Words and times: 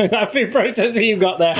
that 0.08 0.32
food 0.32 0.48
processor 0.48 1.04
you've 1.06 1.20
got 1.20 1.36
there. 1.36 1.50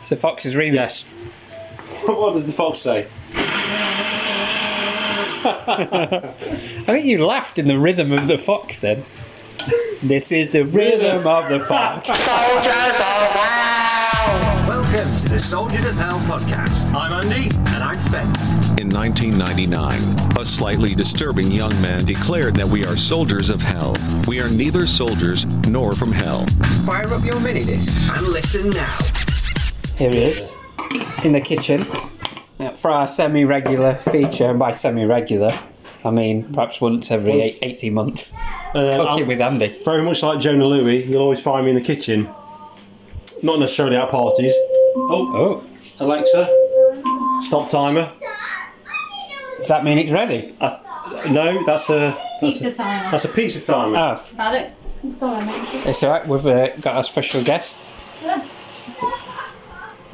It's 0.00 0.12
a 0.12 0.16
Fox's 0.16 0.54
remix. 0.54 0.74
Yes. 0.74 2.04
what 2.06 2.34
does 2.34 2.44
the 2.44 2.52
fox 2.52 2.80
say? 2.80 2.98
I 5.46 6.92
think 6.92 7.06
you 7.06 7.24
laughed 7.24 7.58
in 7.58 7.66
the 7.66 7.78
rhythm 7.78 8.12
of 8.12 8.28
the 8.28 8.36
fox 8.36 8.82
then. 8.82 8.96
This 10.06 10.32
is 10.32 10.52
the 10.52 10.64
rhythm 10.64 11.26
of 11.26 11.48
the 11.48 11.60
fox. 11.60 12.08
Soldiers 12.08 12.26
of 12.26 13.32
Hell! 13.32 14.68
Welcome 14.68 15.16
to 15.16 15.28
the 15.30 15.40
Soldiers 15.40 15.86
of 15.86 15.94
Hell 15.94 16.18
podcast. 16.20 16.94
I'm 16.94 17.24
Andy. 17.24 17.53
And 18.84 18.96
I'm 18.96 19.16
Spence. 19.16 19.34
In 19.34 19.38
1999, 19.38 20.40
a 20.40 20.44
slightly 20.44 20.94
disturbing 20.94 21.50
young 21.50 21.70
man 21.80 22.04
declared 22.04 22.54
that 22.56 22.66
we 22.66 22.84
are 22.84 22.96
soldiers 22.96 23.50
of 23.50 23.60
hell. 23.62 23.96
We 24.28 24.40
are 24.40 24.48
neither 24.50 24.86
soldiers 24.86 25.46
nor 25.68 25.92
from 25.92 26.12
hell. 26.12 26.46
Fire 26.86 27.12
up 27.12 27.24
your 27.24 27.40
mini 27.40 27.64
discs 27.64 28.08
and 28.10 28.26
listen 28.28 28.70
now. 28.70 28.96
Here 29.96 30.10
he 30.10 30.24
is, 30.24 30.54
in 31.24 31.32
the 31.32 31.40
kitchen, 31.40 31.82
uh, 32.60 32.70
for 32.70 32.90
our 32.90 33.06
semi-regular 33.06 33.94
feature. 33.94 34.50
And 34.50 34.58
by 34.58 34.72
semi-regular, 34.72 35.50
I 36.04 36.10
mean 36.10 36.52
perhaps 36.52 36.80
once 36.80 37.10
every 37.10 37.40
eight, 37.40 37.58
18 37.62 37.94
months. 37.94 38.34
Uh, 38.74 38.96
Cooking 38.96 39.22
I'm 39.22 39.28
with 39.28 39.40
Andy. 39.40 39.68
Very 39.84 40.02
much 40.02 40.22
like 40.22 40.40
Jona 40.40 40.64
Lewie, 40.64 41.06
you'll 41.06 41.22
always 41.22 41.40
find 41.42 41.64
me 41.64 41.70
in 41.70 41.76
the 41.76 41.82
kitchen. 41.82 42.24
Not 43.42 43.58
necessarily 43.60 43.96
at 43.96 44.10
parties. 44.10 44.54
Oh, 44.96 45.62
Oh, 46.00 46.04
Alexa, 46.04 46.48
stop 47.42 47.68
timer. 47.70 48.10
Does 49.64 49.70
that 49.70 49.82
mean 49.82 49.96
it's 49.96 50.12
ready? 50.12 50.54
Uh, 50.60 50.78
no, 51.30 51.64
that's 51.64 51.88
a 51.88 52.14
that's 52.42 52.60
a, 52.60 52.68
Pizza 52.68 52.74
timer. 52.74 53.10
that's 53.10 53.24
a 53.24 53.28
pizza 53.30 53.72
timer. 53.72 53.96
Oh, 53.96 54.36
Got 54.36 54.54
it? 54.54 54.72
I'm 55.02 55.12
sorry, 55.12 55.44
mate. 55.46 55.54
it's 55.86 56.02
alright. 56.04 56.26
We've 56.28 56.46
uh, 56.46 56.68
got 56.82 56.96
our 56.96 57.04
special 57.04 57.42
guest. 57.42 58.24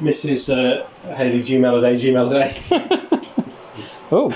Mrs. 0.01 0.49
Uh, 0.49 1.15
Haley 1.15 1.43
G 1.43 1.57
Melody, 1.59 1.97
G 1.97 2.13
Melody. 2.13 2.49
Oh. 4.13 4.29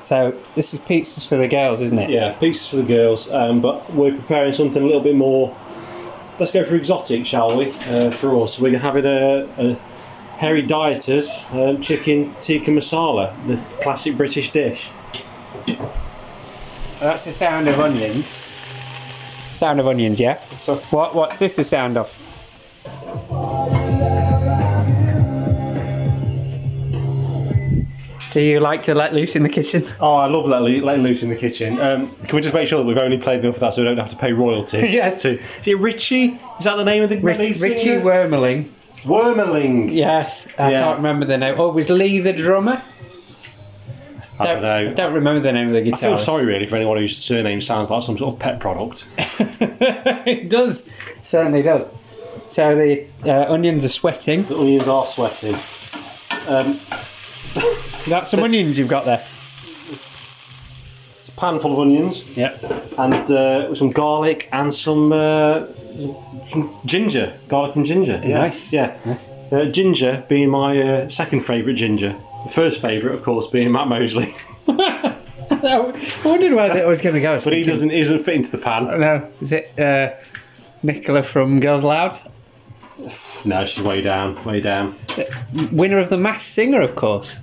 So 0.00 0.30
this 0.54 0.72
is 0.72 0.78
pizzas 0.78 1.28
for 1.28 1.36
the 1.36 1.48
girls, 1.48 1.82
isn't 1.82 1.98
it? 1.98 2.10
yeah, 2.10 2.32
pizzas 2.34 2.70
for 2.70 2.76
the 2.76 2.84
girls, 2.84 3.32
um, 3.34 3.60
but 3.60 3.90
we're 3.96 4.16
preparing 4.16 4.52
something 4.52 4.80
a 4.80 4.86
little 4.86 5.02
bit 5.02 5.16
more. 5.16 5.48
Let's 6.38 6.52
go 6.52 6.62
for 6.62 6.76
exotic, 6.76 7.26
shall 7.26 7.56
we? 7.56 7.70
Uh, 7.70 8.12
for 8.12 8.40
us, 8.40 8.60
we're 8.60 8.78
having 8.78 9.04
a, 9.04 9.48
a 9.58 9.76
hairy 10.38 10.62
dieters 10.62 11.28
um, 11.54 11.80
chicken 11.80 12.32
tikka 12.40 12.70
masala, 12.70 13.32
the 13.46 13.56
classic 13.82 14.16
British 14.16 14.52
dish. 14.52 14.90
That's 17.00 17.24
the 17.24 17.30
sound 17.32 17.68
of 17.68 17.78
onions. 17.78 18.26
Sound 18.26 19.80
of 19.80 19.86
onions, 19.86 20.20
yeah. 20.20 20.34
So, 20.34 20.74
What? 20.96 21.14
What's 21.14 21.38
this 21.38 21.56
the 21.56 21.64
sound 21.64 21.96
of? 21.96 22.06
Do 28.32 28.42
you 28.42 28.60
like 28.60 28.82
to 28.82 28.94
let 28.94 29.14
loose 29.14 29.34
in 29.34 29.42
the 29.42 29.48
kitchen? 29.48 29.82
oh, 29.98 30.14
I 30.14 30.26
love 30.26 30.44
letting, 30.44 30.82
letting 30.82 31.02
loose 31.02 31.22
in 31.22 31.30
the 31.30 31.36
kitchen. 31.36 31.80
Um, 31.80 32.06
can 32.06 32.36
we 32.36 32.42
just 32.42 32.52
make 32.52 32.68
sure 32.68 32.78
that 32.78 32.84
we've 32.84 32.98
only 32.98 33.16
played 33.16 33.40
enough 33.40 33.54
of 33.54 33.60
that 33.60 33.72
so 33.72 33.80
we 33.80 33.86
don't 33.88 33.96
have 33.96 34.10
to 34.10 34.16
pay 34.16 34.32
royalties? 34.34 34.92
Yes. 34.96 35.22
To, 35.22 35.30
is 35.40 35.66
it 35.66 35.78
Richie? 35.78 36.38
Is 36.58 36.64
that 36.64 36.76
the 36.76 36.84
name 36.84 37.02
of 37.02 37.08
the 37.08 37.18
Rich. 37.18 37.38
Richie 37.62 37.96
Wermerling. 38.02 38.68
Wermerling. 39.04 39.88
Yes, 39.92 40.48
I 40.58 40.70
Yeah. 40.72 40.80
can't 40.84 40.96
remember 40.98 41.24
the 41.26 41.38
name. 41.38 41.54
Oh, 41.58 41.68
was 41.70 41.90
Lee 41.90 42.18
the 42.20 42.32
drummer? 42.32 42.80
I 44.38 44.44
don't 44.44 44.60
know. 44.62 44.92
don't 44.92 45.14
remember 45.14 45.40
the 45.40 45.52
name 45.52 45.68
of 45.68 45.72
the 45.72 45.80
guitarist. 45.80 45.94
I 46.04 46.08
feel 46.08 46.18
sorry 46.18 46.44
really 46.44 46.66
for 46.66 46.76
anyone 46.76 46.98
whose 46.98 47.16
surname 47.16 47.60
sounds 47.62 47.90
like 47.90 48.02
some 48.02 48.18
sort 48.18 48.34
of 48.34 48.40
pet 48.40 48.60
product. 48.60 49.08
it 50.26 50.50
does, 50.50 50.84
certainly 51.22 51.62
does. 51.62 51.90
So 52.48 52.74
the 52.74 53.06
uh, 53.24 53.50
onions 53.52 53.84
are 53.86 53.88
sweating. 53.88 54.42
The 54.42 54.56
onions 54.56 54.88
are 54.88 55.04
sweating. 55.04 55.54
Um, 56.54 56.66
That's 58.10 58.28
some 58.30 58.40
onions 58.44 58.78
you've 58.78 58.90
got 58.90 59.04
there. 59.06 59.18
A 61.28 61.40
pan 61.40 61.58
full 61.58 61.72
of 61.72 61.78
onions 61.80 62.36
Yep. 62.36 62.54
and 62.98 63.30
uh, 63.30 63.74
some 63.74 63.90
garlic 63.90 64.48
and 64.52 64.72
some 64.72 65.12
uh, 65.12 65.66
some 65.66 65.85
ginger, 66.86 67.32
garlic 67.48 67.76
and 67.76 67.86
ginger. 67.86 68.20
Yeah. 68.24 68.38
Nice. 68.38 68.72
Yeah. 68.72 68.96
Uh, 69.52 69.70
ginger 69.70 70.24
being 70.28 70.50
my 70.50 70.80
uh, 70.80 71.08
second 71.08 71.40
favourite 71.44 71.76
ginger. 71.76 72.10
The 72.44 72.50
first 72.52 72.80
favourite, 72.80 73.14
of 73.14 73.22
course, 73.22 73.48
being 73.48 73.72
Matt 73.72 73.88
Mosley, 73.88 74.26
I 74.68 76.22
wondered 76.24 76.52
where 76.54 76.72
that 76.72 76.86
was 76.88 77.02
going 77.02 77.14
to 77.14 77.20
go. 77.20 77.40
But 77.42 77.52
he 77.52 77.64
doesn't 77.64 77.90
he 77.90 77.98
doesn't 78.00 78.20
fit 78.20 78.34
into 78.36 78.56
the 78.56 78.62
pan. 78.62 78.84
No, 79.00 79.28
is 79.40 79.52
it 79.52 79.78
uh, 79.78 80.14
Nicola 80.82 81.22
from 81.22 81.60
Girls 81.60 81.84
Aloud? 81.84 82.12
No, 83.44 83.64
she's 83.66 83.82
way 83.82 84.00
down, 84.00 84.42
way 84.44 84.60
down. 84.60 84.94
Winner 85.70 85.98
of 85.98 86.08
the 86.08 86.16
Masked 86.18 86.42
Singer, 86.42 86.80
of 86.82 86.96
course. 86.96 87.40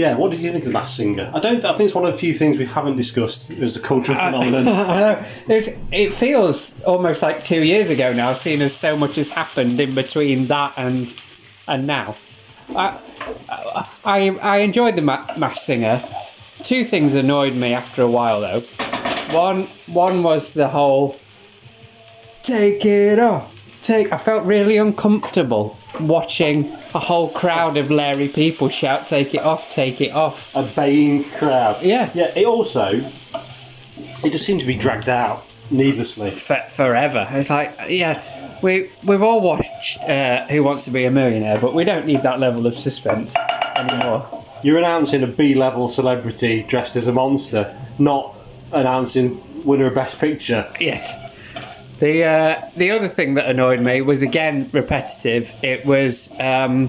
Yeah. 0.00 0.16
What 0.16 0.32
did 0.32 0.40
you 0.40 0.50
think 0.50 0.64
of 0.64 0.72
that 0.72 0.88
singer? 0.88 1.30
I 1.34 1.40
don't. 1.40 1.62
I 1.62 1.74
think 1.74 1.86
it's 1.88 1.94
one 1.94 2.06
of 2.06 2.12
the 2.12 2.18
few 2.18 2.32
things 2.32 2.56
we 2.56 2.64
haven't 2.64 2.96
discussed 2.96 3.50
as 3.50 3.76
a 3.76 3.82
cultural 3.82 4.16
phenomenon. 4.16 4.66
I 4.94 4.96
know. 4.96 5.24
It's, 5.46 5.78
it 5.92 6.14
feels 6.14 6.82
almost 6.84 7.22
like 7.22 7.44
two 7.44 7.62
years 7.62 7.90
ago 7.90 8.10
now, 8.16 8.32
seeing 8.32 8.62
as 8.62 8.74
so 8.74 8.96
much 8.96 9.16
has 9.16 9.34
happened 9.34 9.78
in 9.78 9.94
between 9.94 10.46
that 10.46 10.72
and 10.78 10.96
and 11.68 11.86
now. 11.86 12.14
I 12.74 12.98
I, 14.06 14.38
I 14.42 14.56
enjoyed 14.58 14.94
the 14.94 15.02
Ma- 15.02 15.26
Masked 15.38 15.58
Singer. 15.58 15.98
Two 16.64 16.82
things 16.84 17.14
annoyed 17.14 17.54
me 17.56 17.74
after 17.74 18.00
a 18.00 18.10
while 18.10 18.40
though. 18.40 18.60
One 19.38 19.64
one 19.92 20.22
was 20.22 20.54
the 20.54 20.68
whole 20.68 21.14
take 22.42 22.86
it 22.86 23.18
off. 23.18 23.82
Take. 23.82 24.14
I 24.14 24.16
felt 24.16 24.46
really 24.46 24.78
uncomfortable 24.78 25.76
watching 26.08 26.64
a 26.94 26.98
whole 26.98 27.28
crowd 27.30 27.76
of 27.76 27.90
Larry 27.90 28.28
people 28.34 28.68
shout 28.68 29.06
"Take 29.08 29.34
it 29.34 29.42
off! 29.42 29.72
Take 29.74 30.00
it 30.00 30.14
off!" 30.14 30.54
a 30.56 30.80
baying 30.80 31.24
crowd. 31.38 31.76
Yeah. 31.82 32.08
Yeah. 32.14 32.26
It 32.36 32.46
also 32.46 32.88
it 34.22 34.32
just 34.32 34.46
seemed 34.46 34.60
to 34.60 34.66
be 34.66 34.76
dragged 34.76 35.08
out 35.08 35.42
needlessly. 35.70 36.30
for, 36.30 36.56
forever. 36.56 37.26
It's 37.30 37.50
like, 37.50 37.70
yeah, 37.88 38.20
we 38.62 38.88
we've 39.06 39.22
all 39.22 39.40
watched 39.40 39.98
uh, 40.08 40.46
Who 40.46 40.62
Wants 40.62 40.84
to 40.86 40.90
Be 40.90 41.04
a 41.04 41.10
Millionaire, 41.10 41.58
but 41.60 41.74
we 41.74 41.84
don't 41.84 42.06
need 42.06 42.20
that 42.20 42.38
level 42.40 42.66
of 42.66 42.74
suspense 42.74 43.36
anymore. 43.76 44.26
You're 44.62 44.78
announcing 44.78 45.22
a 45.22 45.26
B-level 45.26 45.88
celebrity 45.88 46.64
dressed 46.68 46.96
as 46.96 47.06
a 47.06 47.12
monster, 47.12 47.74
not 47.98 48.36
announcing 48.74 49.38
winner 49.64 49.86
of 49.86 49.94
Best 49.94 50.20
Picture. 50.20 50.66
Yes. 50.78 51.29
The 52.00 52.24
uh, 52.24 52.60
the 52.78 52.90
other 52.92 53.08
thing 53.08 53.34
that 53.34 53.50
annoyed 53.50 53.80
me 53.80 54.00
was 54.00 54.22
again 54.22 54.66
repetitive. 54.72 55.50
It 55.62 55.84
was 55.84 56.34
um, 56.40 56.88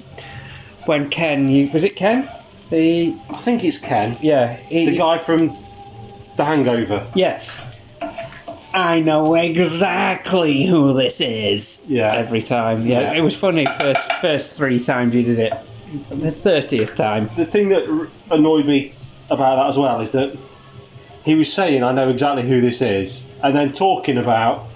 when 0.88 1.10
Ken, 1.10 1.50
you, 1.50 1.70
was 1.74 1.84
it 1.84 1.98
Ken? 1.98 2.22
The 2.70 3.14
I 3.30 3.34
think 3.34 3.66
it's 3.66 3.78
Ken, 3.78 4.16
yeah, 4.22 4.56
he, 4.56 4.90
the 4.90 4.98
guy 4.98 5.18
from 5.18 5.48
The 6.38 6.46
Hangover. 6.46 7.06
Yes. 7.14 7.70
I 8.74 9.02
know 9.02 9.36
exactly 9.36 10.66
who 10.66 10.94
this 10.94 11.20
is. 11.20 11.84
Yeah. 11.90 12.14
Every 12.14 12.42
time. 12.42 12.80
Yeah. 12.80 13.02
Yeah. 13.02 13.14
It 13.16 13.22
was 13.22 13.38
funny 13.38 13.66
first 13.66 14.14
first 14.22 14.58
three 14.58 14.80
times 14.80 15.14
you 15.14 15.24
did 15.24 15.40
it. 15.40 15.52
The 15.52 16.32
thirtieth 16.32 16.96
time. 16.96 17.24
The 17.36 17.44
thing 17.44 17.68
that 17.68 17.84
annoyed 18.32 18.66
me 18.66 18.94
about 19.30 19.58
that 19.58 19.68
as 19.72 19.78
well 19.78 20.00
is 20.00 20.14
that 20.14 20.30
he 21.26 21.36
was 21.36 21.52
saying, 21.52 21.84
"I 21.84 21.92
know 21.92 22.08
exactly 22.08 22.44
who 22.48 22.62
this 22.62 22.82
is," 22.82 23.38
and 23.44 23.54
then 23.54 23.74
talking 23.74 24.18
about 24.18 24.71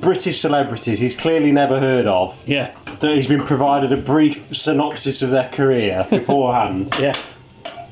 British 0.00 0.38
celebrities 0.40 0.98
he's 1.00 1.16
clearly 1.16 1.50
never 1.52 1.80
heard 1.80 2.06
of. 2.06 2.42
Yeah. 2.46 2.70
That 3.00 3.16
he's 3.16 3.28
been 3.28 3.42
provided 3.42 3.92
a 3.92 3.96
brief 3.96 4.34
synopsis 4.34 5.22
of 5.22 5.30
their 5.30 5.48
career 5.48 6.06
beforehand. 6.10 6.90
Yeah. 7.00 7.14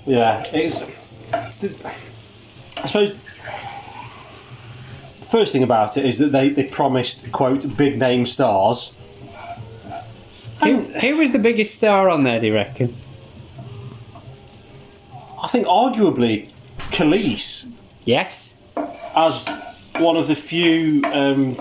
Yeah, 0.05 0.43
it's. 0.53 1.33
I 1.35 2.87
suppose. 2.87 3.23
The 5.21 5.27
first 5.33 5.53
thing 5.53 5.63
about 5.65 5.97
it 5.97 6.05
is 6.05 6.19
that 6.19 6.27
they, 6.33 6.51
they 6.51 6.69
promised, 6.69 7.33
quote, 7.33 7.65
big 7.77 7.99
name 7.99 8.27
stars. 8.27 8.93
Who, 10.63 10.77
who 10.77 11.17
was 11.19 11.33
the 11.33 11.39
biggest 11.41 11.75
star 11.75 12.09
on 12.09 12.23
there, 12.23 12.39
do 12.41 12.47
you 12.47 12.55
reckon? 12.55 12.87
I 15.43 15.49
think 15.49 15.67
arguably 15.67 16.47
Khalees 16.93 17.73
Yes. 18.07 18.73
as 19.17 19.95
one 19.99 20.17
of 20.17 20.29
the 20.29 20.35
few 20.37 21.03
um, 21.07 21.53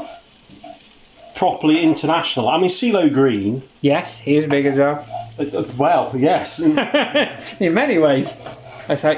properly 1.35 1.81
international. 1.83 2.47
I 2.49 2.57
mean, 2.57 2.69
CeeLo 2.69 3.11
Green, 3.13 3.61
Yes, 3.81 4.17
he 4.17 4.37
was 4.37 4.47
big 4.47 4.65
as 4.65 4.77
well. 4.77 4.95
uh, 5.39 5.59
uh, 5.59 5.63
well, 5.77 6.11
yes. 6.15 6.59
In 7.61 7.73
many 7.73 7.97
ways. 7.97 8.61
It's 8.89 9.03
like, 9.03 9.17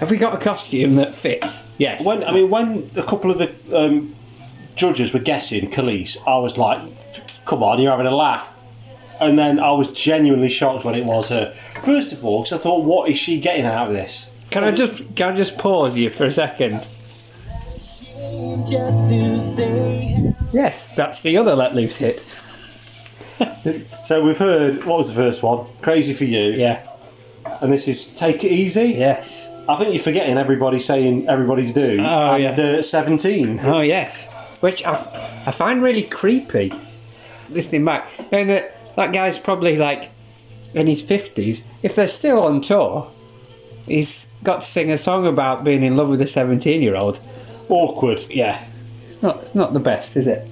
have 0.00 0.10
we 0.10 0.16
got 0.18 0.34
a 0.34 0.42
costume 0.44 0.94
that 0.96 1.12
fits? 1.12 1.78
Yes. 1.80 2.06
when 2.06 2.22
I 2.24 2.32
mean, 2.32 2.50
when 2.50 2.82
a 2.96 3.02
couple 3.02 3.30
of 3.30 3.38
the 3.38 3.76
um, 3.76 4.08
judges 4.76 5.12
were 5.12 5.20
guessing 5.20 5.70
Khalees, 5.70 6.16
I 6.26 6.38
was 6.38 6.56
like, 6.58 6.78
come 7.46 7.62
on, 7.62 7.80
you're 7.80 7.90
having 7.90 8.06
a 8.06 8.14
laugh. 8.14 8.54
And 9.20 9.36
then 9.36 9.58
I 9.58 9.72
was 9.72 9.92
genuinely 9.92 10.48
shocked 10.50 10.84
when 10.84 10.94
it 10.94 11.04
was 11.04 11.30
her. 11.30 11.50
First 11.84 12.12
of 12.12 12.24
all, 12.24 12.42
because 12.42 12.52
I 12.52 12.58
thought, 12.58 12.84
what 12.84 13.10
is 13.10 13.18
she 13.18 13.40
getting 13.40 13.64
out 13.64 13.88
of 13.88 13.92
this? 13.92 14.46
Can 14.50 14.62
I 14.64 14.70
just 14.70 15.16
can 15.16 15.34
I 15.34 15.36
just 15.36 15.58
pause 15.58 15.98
you 15.98 16.08
for 16.08 16.24
a 16.24 16.32
second? 16.32 16.74
Just 20.52 20.54
to 20.54 20.56
say 20.56 20.58
Yes, 20.58 20.94
that's 20.96 21.22
the 21.22 21.36
other 21.36 21.54
Let 21.54 21.74
Loose 21.74 21.98
hit. 21.98 22.16
So 24.08 24.24
we've 24.24 24.38
heard 24.38 24.76
what 24.86 24.98
was 24.98 25.14
the 25.14 25.20
first 25.20 25.42
one? 25.42 25.66
Crazy 25.82 26.14
for 26.14 26.24
you. 26.24 26.52
Yeah. 26.52 26.82
And 27.60 27.70
this 27.70 27.88
is 27.88 28.14
Take 28.14 28.42
It 28.42 28.52
Easy. 28.52 28.94
Yes. 28.96 29.66
I 29.68 29.76
think 29.76 29.92
you're 29.92 30.02
forgetting 30.02 30.38
everybody 30.38 30.80
saying 30.80 31.28
everybody's 31.28 31.74
do. 31.74 31.98
Oh, 32.00 32.34
and, 32.34 32.56
yeah. 32.56 32.78
uh, 32.78 32.82
17. 32.82 33.58
Oh 33.64 33.80
yes, 33.82 34.58
which 34.62 34.84
I, 34.86 34.92
I 34.92 35.50
find 35.52 35.82
really 35.82 36.04
creepy. 36.04 36.70
Listening 37.50 37.84
back, 37.84 38.08
and 38.32 38.50
uh, 38.50 38.60
that 38.96 39.12
guy's 39.12 39.38
probably 39.38 39.76
like 39.76 40.08
in 40.74 40.86
his 40.86 41.06
fifties. 41.06 41.84
If 41.84 41.96
they're 41.96 42.08
still 42.08 42.42
on 42.44 42.62
tour, 42.62 43.06
he's 43.86 44.26
got 44.42 44.62
to 44.62 44.66
sing 44.66 44.90
a 44.90 44.98
song 44.98 45.26
about 45.26 45.64
being 45.64 45.82
in 45.82 45.96
love 45.96 46.08
with 46.08 46.22
a 46.22 46.26
seventeen-year-old. 46.26 47.18
Awkward. 47.68 48.22
Yeah, 48.30 48.62
it's 49.18 49.22
not 49.24 49.36
it's 49.38 49.54
not 49.56 49.72
the 49.72 49.80
best, 49.80 50.16
is 50.16 50.28
it? 50.28 50.46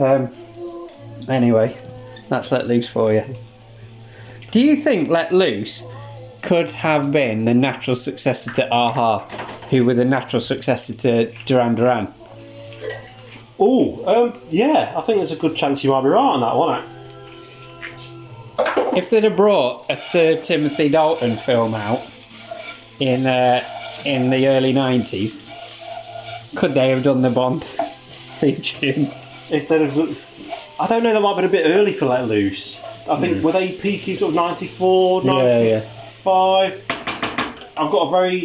Um, 0.00 0.28
anyway, 1.28 1.74
that's 2.28 2.52
Let 2.52 2.68
Loose 2.68 2.88
for 2.92 3.12
you. 3.12 3.24
Do 4.52 4.60
you 4.60 4.76
think 4.76 5.08
Let 5.08 5.32
Loose 5.32 5.82
could 6.44 6.70
have 6.70 7.12
been 7.12 7.44
the 7.44 7.54
natural 7.54 7.96
successor 7.96 8.52
to 8.52 8.72
Aha, 8.72 9.18
who 9.70 9.84
were 9.84 9.94
the 9.94 10.04
natural 10.04 10.40
successor 10.40 10.94
to 10.94 11.26
Duran 11.44 11.74
Duran? 11.74 12.06
Oh, 13.58 14.04
um, 14.06 14.40
yeah, 14.48 14.94
I 14.96 15.00
think 15.00 15.18
there's 15.18 15.36
a 15.36 15.40
good 15.40 15.56
chance 15.56 15.82
you 15.82 15.90
might 15.90 16.02
be 16.02 16.08
right 16.08 16.20
on 16.20 16.40
that 16.40 16.54
one. 16.54 16.84
If 18.96 19.10
they'd 19.10 19.24
have 19.24 19.34
brought 19.34 19.90
a 19.90 19.96
third 19.96 20.38
Timothy 20.38 20.88
Dalton 20.88 21.30
film 21.30 21.74
out 21.74 21.98
in 23.00 23.26
uh, 23.26 23.60
in 24.06 24.30
the 24.30 24.46
early 24.46 24.72
nineties, 24.72 26.54
could 26.56 26.70
they 26.72 26.90
have 26.90 27.02
done 27.02 27.22
the 27.22 27.30
Bond 27.30 27.60
tune? 28.52 29.06
If 29.50 29.68
they'd 29.68 29.80
have, 29.80 29.96
I 30.80 30.86
don't 30.88 31.02
know, 31.02 31.12
that 31.12 31.20
might 31.20 31.40
have 31.42 31.50
been 31.50 31.62
a 31.62 31.64
bit 31.64 31.74
early 31.74 31.92
for 31.92 32.06
Let 32.06 32.26
Loose. 32.28 33.08
I 33.08 33.16
think, 33.16 33.42
were 33.42 33.52
they 33.52 33.72
peaking 33.72 34.16
sort 34.16 34.30
of 34.32 34.36
94, 34.36 35.24
95? 35.24 36.72
I've 37.78 37.90
got 37.90 38.08
a 38.08 38.10
very 38.10 38.40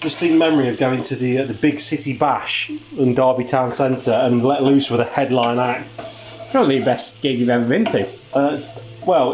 distinct 0.00 0.38
memory 0.38 0.68
of 0.68 0.78
going 0.78 1.02
to 1.02 1.16
the 1.16 1.38
uh, 1.38 1.44
the 1.44 1.58
big 1.60 1.80
city 1.80 2.16
bash 2.16 2.70
in 2.98 3.14
Derby 3.14 3.44
Town 3.44 3.72
Centre 3.72 4.12
and 4.12 4.44
Let 4.44 4.62
Loose 4.62 4.90
with 4.90 5.00
a 5.00 5.04
headline 5.04 5.58
act. 5.58 6.50
Probably 6.52 6.78
the 6.78 6.84
best 6.84 7.22
gig 7.22 7.38
you've 7.38 7.48
ever 7.48 7.68
been 7.68 7.84
to. 7.86 8.06
Uh, 8.34 8.60
well, 9.06 9.32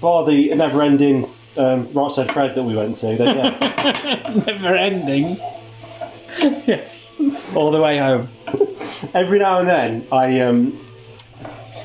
bar 0.00 0.24
the 0.24 0.54
never 0.54 0.82
ending 0.82 1.24
um, 1.58 1.86
Right 1.92 2.12
Said 2.12 2.30
Fred 2.30 2.54
that 2.54 2.62
we 2.62 2.76
went 2.76 2.98
to, 2.98 3.16
then 3.16 3.36
yeah. 3.36 3.58
Never 4.46 4.74
ending. 4.74 5.34
Yeah. 6.66 6.84
all 7.56 7.70
the 7.70 7.80
way 7.80 7.98
home. 7.98 8.20
Every 9.14 9.38
now 9.38 9.58
and 9.60 9.68
then, 9.68 10.02
I 10.12 10.40
um, 10.40 10.72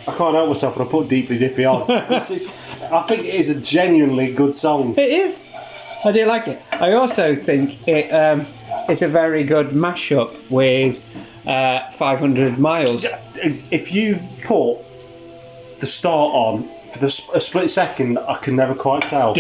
I 0.07 0.17
can't 0.17 0.35
help 0.35 0.49
myself, 0.49 0.77
and 0.77 0.87
I 0.87 0.91
put 0.91 1.09
Deeply 1.09 1.37
Dippy 1.37 1.65
on. 1.65 1.89
It's- 1.89 2.91
I 2.91 3.01
think 3.03 3.21
it 3.25 3.33
is 3.35 3.49
a 3.55 3.61
genuinely 3.61 4.33
good 4.33 4.55
song. 4.55 4.91
It 4.97 4.99
is. 5.09 6.01
I 6.05 6.11
do 6.11 6.25
like 6.25 6.47
it. 6.47 6.61
I 6.73 6.91
also 6.93 7.33
think 7.33 7.87
it 7.87 8.11
um, 8.11 8.41
it's 8.89 9.01
a 9.01 9.07
very 9.07 9.43
good 9.45 9.67
mashup 9.67 10.51
with 10.51 11.45
uh, 11.47 11.79
500 11.91 12.59
Miles. 12.59 13.05
If 13.35 13.93
you 13.95 14.15
put 14.45 14.79
the 15.79 15.85
start 15.85 16.33
on 16.33 16.63
for 16.63 16.99
the, 16.99 17.09
split 17.09 17.69
second, 17.69 18.19
I 18.19 18.35
can 18.37 18.55
never 18.55 18.75
quite 18.75 19.01
tell. 19.03 19.33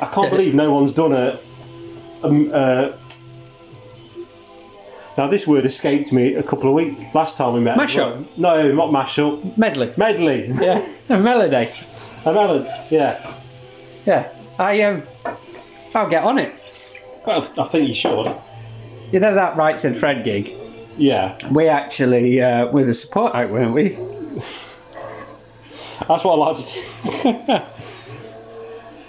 I 0.00 0.06
I 0.06 0.06
can't 0.14 0.30
believe 0.30 0.54
no 0.54 0.72
one's 0.72 0.94
done 0.94 1.12
a 1.12 1.36
um, 2.24 2.50
uh, 2.52 2.90
now 5.16 5.28
this 5.28 5.46
word 5.46 5.64
escaped 5.64 6.12
me 6.12 6.34
a 6.34 6.42
couple 6.42 6.68
of 6.68 6.74
weeks 6.74 7.14
last 7.14 7.36
time 7.36 7.52
we 7.54 7.60
met. 7.60 7.78
Mashup? 7.78 8.38
No, 8.38 8.72
not 8.72 8.88
mashup. 8.90 9.56
medley. 9.58 9.92
Medley. 9.96 10.48
Yeah, 10.48 10.84
a 11.10 11.18
melody. 11.20 11.68
A 12.26 12.32
melody. 12.32 12.68
Yeah. 12.90 13.20
Yeah, 14.06 14.28
I 14.58 14.82
um, 14.82 15.02
I'll 15.94 16.08
get 16.10 16.24
on 16.24 16.38
it. 16.38 16.52
Well, 17.26 17.42
I 17.58 17.64
think 17.64 17.88
you 17.88 17.94
should. 17.94 18.34
You 19.12 19.20
know 19.20 19.34
that 19.34 19.56
Right 19.56 19.78
Said 19.78 19.96
Fred 19.96 20.24
gig? 20.24 20.52
Yeah. 20.96 21.36
We 21.50 21.68
actually 21.68 22.40
uh, 22.40 22.66
were 22.66 22.84
the 22.84 22.94
support 22.94 23.34
act, 23.34 23.50
weren't 23.50 23.74
we? 23.74 23.90
That's 26.08 26.24
what 26.24 26.34
I 26.34 26.36
like 26.36 26.56
to 26.56 26.62
think. 26.62 27.62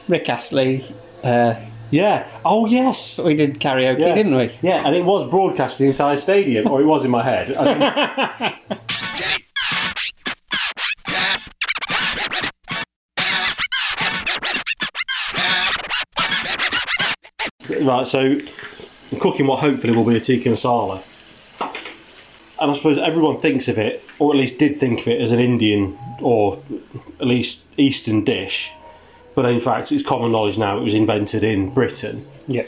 Rick 0.09 0.29
Astley. 0.29 0.83
Uh, 1.23 1.55
Yeah. 1.95 2.27
Oh 2.43 2.65
yes. 2.65 3.19
we 3.19 3.35
did 3.35 3.55
karaoke, 3.59 3.99
Yeah. 3.99 4.15
didn't 4.15 4.35
we? 4.35 4.51
Yeah, 4.61 4.85
and 4.85 4.95
it 4.95 5.05
was 5.05 5.29
broadcast 5.29 5.77
to 5.77 5.83
the 5.83 5.89
entire 5.89 6.17
stadium, 6.17 6.67
or 6.69 6.81
it 6.81 6.85
was 6.85 7.05
in 7.05 7.11
my 7.11 7.23
head. 7.23 7.55
I 7.57 8.37
think- 8.37 9.75
right, 17.85 18.07
so 18.07 18.19
I'm 18.19 19.19
cooking 19.19 19.47
what 19.47 19.59
hopefully 19.59 19.95
will 19.95 20.05
be 20.05 20.17
a 20.17 20.19
tikka 20.19 20.49
masala. 20.49 21.01
And 22.61 22.71
I 22.71 22.73
suppose 22.73 22.97
everyone 22.97 23.37
thinks 23.37 23.67
of 23.67 23.77
it, 23.77 24.01
or 24.19 24.31
at 24.31 24.37
least 24.37 24.59
did 24.59 24.79
think 24.79 25.01
of 25.01 25.07
it, 25.07 25.21
as 25.21 25.31
an 25.31 25.39
Indian 25.39 25.97
or 26.21 26.57
at 27.19 27.27
least 27.27 27.77
Eastern 27.77 28.23
dish. 28.23 28.71
But 29.35 29.45
in 29.45 29.59
fact, 29.59 29.91
it's 29.91 30.05
common 30.05 30.31
knowledge 30.31 30.57
now 30.57 30.77
it 30.77 30.83
was 30.83 30.93
invented 30.93 31.43
in 31.43 31.73
Britain. 31.73 32.25
Yeah. 32.47 32.63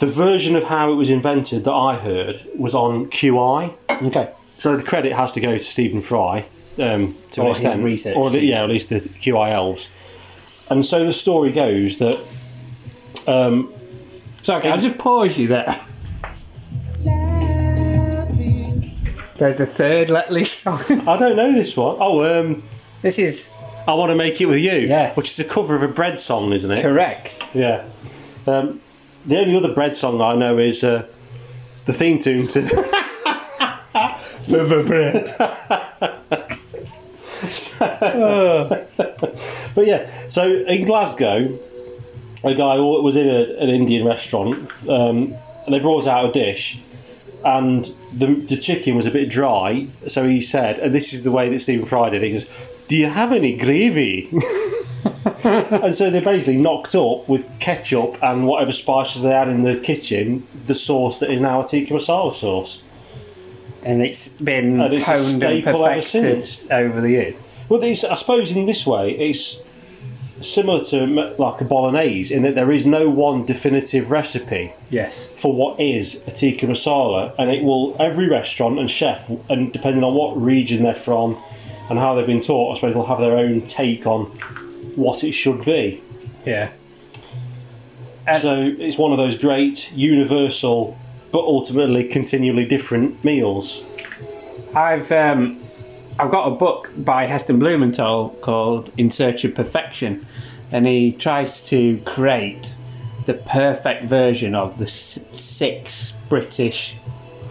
The 0.00 0.06
version 0.06 0.56
of 0.56 0.64
how 0.64 0.92
it 0.92 0.96
was 0.96 1.10
invented 1.10 1.64
that 1.64 1.72
I 1.72 1.94
heard 1.94 2.36
was 2.58 2.74
on 2.74 3.06
QI. 3.06 3.72
Okay. 4.06 4.32
So 4.36 4.76
the 4.76 4.82
credit 4.82 5.12
has 5.12 5.32
to 5.32 5.40
go 5.40 5.56
to 5.56 5.62
Stephen 5.62 6.00
Fry 6.00 6.44
um, 6.78 7.14
to 7.32 7.42
Or 7.42 7.54
his 7.54 7.78
research 7.80 8.16
or 8.16 8.30
the, 8.30 8.44
yeah, 8.44 8.62
at 8.62 8.68
least 8.68 8.90
the 8.90 8.96
QI 8.96 9.50
elves. 9.50 10.66
And 10.70 10.84
so 10.84 11.04
the 11.04 11.12
story 11.12 11.52
goes 11.52 11.98
that 11.98 12.16
um, 13.26 13.70
So 14.42 14.56
okay, 14.56 14.70
I'll 14.70 14.80
just 14.80 14.98
pause 14.98 15.38
you 15.38 15.48
there. 15.48 15.74
There's 19.36 19.56
the 19.56 19.66
third 19.66 20.10
Let 20.10 20.30
Loose 20.30 20.52
song. 20.52 20.78
I 21.08 21.18
don't 21.18 21.36
know 21.36 21.52
this 21.52 21.74
one. 21.76 21.96
Oh, 21.98 22.22
um, 22.22 22.62
this 23.00 23.18
is 23.18 23.54
I 23.90 23.94
want 23.94 24.10
to 24.12 24.16
make 24.16 24.40
it 24.40 24.46
with 24.46 24.60
you. 24.60 24.72
Yes. 24.72 25.16
which 25.16 25.26
is 25.26 25.40
a 25.40 25.44
cover 25.44 25.74
of 25.74 25.82
a 25.82 25.88
bread 25.88 26.20
song, 26.20 26.52
isn't 26.52 26.70
it? 26.70 26.80
correct. 26.80 27.42
Yeah. 27.54 27.84
Um, 28.46 28.80
the 29.26 29.38
only 29.38 29.56
other 29.56 29.74
bread 29.74 29.96
song 29.96 30.20
I 30.20 30.36
know 30.36 30.58
is 30.58 30.84
uh, 30.84 31.02
the 31.86 31.92
theme 31.92 32.20
tune 32.20 32.46
to. 32.48 32.62
For 34.50 34.84
bread. 34.84 35.26
But 39.74 39.86
yeah, 39.86 40.10
so 40.28 40.52
in 40.52 40.84
Glasgow, 40.84 41.58
a 42.44 42.54
guy 42.54 42.76
was 42.78 43.16
in 43.16 43.28
a, 43.28 43.62
an 43.62 43.70
Indian 43.70 44.06
restaurant, 44.06 44.56
um, 44.88 45.34
and 45.64 45.74
they 45.74 45.78
brought 45.78 46.06
out 46.06 46.28
a 46.28 46.32
dish, 46.32 46.80
and 47.44 47.84
the, 48.12 48.26
the 48.26 48.56
chicken 48.56 48.94
was 48.96 49.06
a 49.06 49.10
bit 49.10 49.30
dry. 49.30 49.86
So 50.08 50.26
he 50.28 50.42
said, 50.42 50.78
and 50.78 50.92
this 50.92 51.12
is 51.12 51.24
the 51.24 51.30
way 51.30 51.48
that 51.48 51.60
Stephen 51.60 51.86
Fry 51.86 52.10
did 52.10 52.22
it. 52.22 52.26
He 52.26 52.32
goes, 52.32 52.69
"Do 52.90 52.96
you 52.96 53.06
have 53.20 53.30
any 53.32 53.52
gravy?" 53.56 54.28
and 55.44 55.94
so 55.94 56.10
they 56.10 56.20
basically 56.20 56.60
knocked 56.60 56.94
up 56.94 57.28
with 57.28 57.42
ketchup 57.60 58.10
and 58.22 58.46
whatever 58.46 58.72
spices 58.72 59.22
they 59.22 59.30
had 59.30 59.48
in 59.48 59.62
the 59.62 59.76
kitchen 59.90 60.42
the 60.66 60.74
sauce 60.74 61.20
that 61.20 61.30
is 61.30 61.40
now 61.40 61.62
a 61.62 61.66
tikka 61.66 61.94
masala 61.94 62.32
sauce. 62.32 62.72
and 63.84 64.02
it's 64.02 64.24
been 64.42 64.80
And 64.80 64.92
it's 64.92 65.08
a 65.08 65.12
honed 65.12 65.42
and 65.44 65.62
staple 65.62 65.86
ever 65.86 65.94
perfected 66.00 66.42
since. 66.42 66.70
over 66.70 67.00
the 67.00 67.10
years. 67.10 67.36
Well, 67.68 67.82
I 67.84 67.94
suppose 67.94 68.54
in 68.54 68.66
this 68.66 68.84
way, 68.86 69.12
it's 69.12 69.44
similar 70.42 70.82
to 70.86 70.98
like 71.38 71.60
a 71.60 71.64
bolognese 71.64 72.34
in 72.34 72.42
that 72.42 72.54
there 72.54 72.72
is 72.72 72.84
no 72.86 73.08
one 73.08 73.44
definitive 73.46 74.10
recipe 74.10 74.72
Yes. 74.90 75.26
for 75.40 75.52
what 75.52 75.78
is 75.78 76.26
a 76.26 76.32
tikka 76.32 76.66
masala, 76.66 77.32
and 77.38 77.50
it 77.50 77.62
will 77.62 77.96
every 78.00 78.28
restaurant 78.28 78.78
and 78.80 78.90
chef, 78.90 79.30
and 79.48 79.72
depending 79.72 80.02
on 80.02 80.14
what 80.14 80.36
region 80.36 80.82
they're 80.82 80.94
from 81.10 81.36
and 81.90 81.98
how 81.98 82.14
they've 82.14 82.26
been 82.26 82.40
taught, 82.40 82.72
I 82.72 82.74
suppose 82.76 82.94
they'll 82.94 83.04
have 83.04 83.18
their 83.18 83.36
own 83.36 83.62
take 83.62 84.06
on 84.06 84.26
what 84.96 85.24
it 85.24 85.32
should 85.32 85.64
be. 85.64 86.00
Yeah. 86.46 86.70
And- 88.26 88.40
so 88.40 88.56
it's 88.78 88.96
one 88.96 89.12
of 89.12 89.18
those 89.18 89.36
great 89.36 89.92
universal, 89.94 90.96
but 91.32 91.40
ultimately 91.40 92.04
continually 92.04 92.64
different 92.64 93.22
meals. 93.24 93.84
I've 94.74 95.10
um, 95.10 95.60
I've 96.20 96.30
got 96.30 96.46
a 96.46 96.54
book 96.54 96.90
by 96.98 97.26
Heston 97.26 97.58
Blumenthal 97.58 98.30
called 98.40 98.92
In 98.98 99.10
Search 99.10 99.44
of 99.44 99.54
Perfection, 99.54 100.24
and 100.72 100.86
he 100.86 101.12
tries 101.12 101.68
to 101.70 101.98
create 102.04 102.76
the 103.26 103.34
perfect 103.34 104.04
version 104.04 104.54
of 104.54 104.78
the 104.78 104.86
six 104.86 106.12
British 106.28 106.94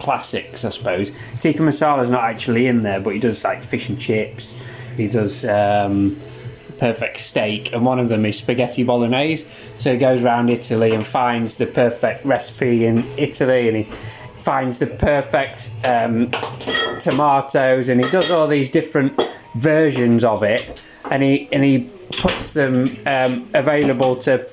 classics, 0.00 0.64
I 0.64 0.70
suppose. 0.70 1.10
Tikka 1.38 1.62
masala 1.62 2.02
is 2.02 2.10
not 2.10 2.24
actually 2.24 2.66
in 2.66 2.82
there, 2.82 3.00
but 3.00 3.10
he 3.10 3.20
does 3.20 3.44
like 3.44 3.62
fish 3.62 3.88
and 3.88 4.00
chips. 4.00 4.96
He 4.96 5.08
does 5.08 5.44
um, 5.44 6.16
perfect 6.78 7.18
steak, 7.18 7.72
and 7.72 7.84
one 7.84 7.98
of 8.00 8.08
them 8.08 8.24
is 8.24 8.38
spaghetti 8.38 8.82
bolognese. 8.82 9.44
So 9.78 9.92
he 9.92 9.98
goes 9.98 10.24
around 10.24 10.48
Italy 10.50 10.92
and 10.94 11.06
finds 11.06 11.56
the 11.58 11.66
perfect 11.66 12.24
recipe 12.24 12.86
in 12.86 13.04
Italy, 13.16 13.68
and 13.68 13.76
he 13.76 13.82
finds 13.84 14.78
the 14.78 14.86
perfect 14.86 15.70
um, 15.86 16.30
tomatoes, 16.98 17.88
and 17.88 18.02
he 18.02 18.10
does 18.10 18.30
all 18.30 18.46
these 18.46 18.70
different 18.70 19.12
versions 19.56 20.24
of 20.24 20.42
it, 20.42 20.82
and 21.10 21.22
he 21.22 21.48
and 21.52 21.62
he 21.62 21.88
puts 22.18 22.54
them 22.54 22.86
um, 23.06 23.46
available 23.54 24.16
to 24.16 24.46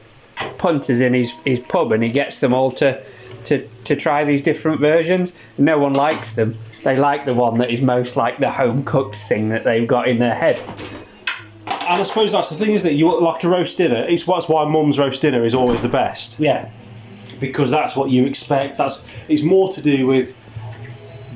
punters 0.57 1.01
in 1.01 1.13
his, 1.13 1.31
his 1.43 1.59
pub, 1.61 1.91
and 1.91 2.03
he 2.03 2.09
gets 2.09 2.39
them 2.39 2.53
all 2.53 2.71
to. 2.71 3.01
To, 3.47 3.65
to 3.85 3.95
try 3.95 4.25
these 4.25 4.41
different 4.43 4.79
versions. 4.81 5.57
No 5.57 5.77
one 5.77 5.93
likes 5.93 6.33
them. 6.35 6.53
They 6.83 6.97
like 6.97 7.23
the 7.25 7.33
one 7.33 7.57
that 7.59 7.69
is 7.69 7.81
most 7.81 8.17
like 8.17 8.37
the 8.37 8.49
home 8.51 8.83
cooked 8.83 9.15
thing 9.15 9.49
that 9.49 9.63
they've 9.63 9.87
got 9.87 10.07
in 10.09 10.19
their 10.19 10.35
head. 10.35 10.59
And 11.89 11.99
I 12.01 12.03
suppose 12.03 12.33
that's 12.33 12.49
the 12.49 12.65
thing, 12.65 12.75
isn't 12.75 12.91
it? 12.91 12.95
You 12.95 13.19
like 13.21 13.43
a 13.45 13.49
roast 13.49 13.77
dinner. 13.77 14.05
It's 14.09 14.25
that's 14.25 14.49
why 14.49 14.65
mum's 14.67 14.99
roast 14.99 15.21
dinner 15.21 15.43
is 15.45 15.55
always 15.55 15.81
the 15.81 15.87
best 15.89 16.39
Yeah, 16.41 16.69
because 17.39 17.71
that's 17.71 17.95
what 17.95 18.09
you 18.09 18.25
expect. 18.25 18.77
That's 18.77 19.29
it's 19.29 19.43
more 19.43 19.69
to 19.71 19.81
do 19.81 20.05
with 20.05 20.35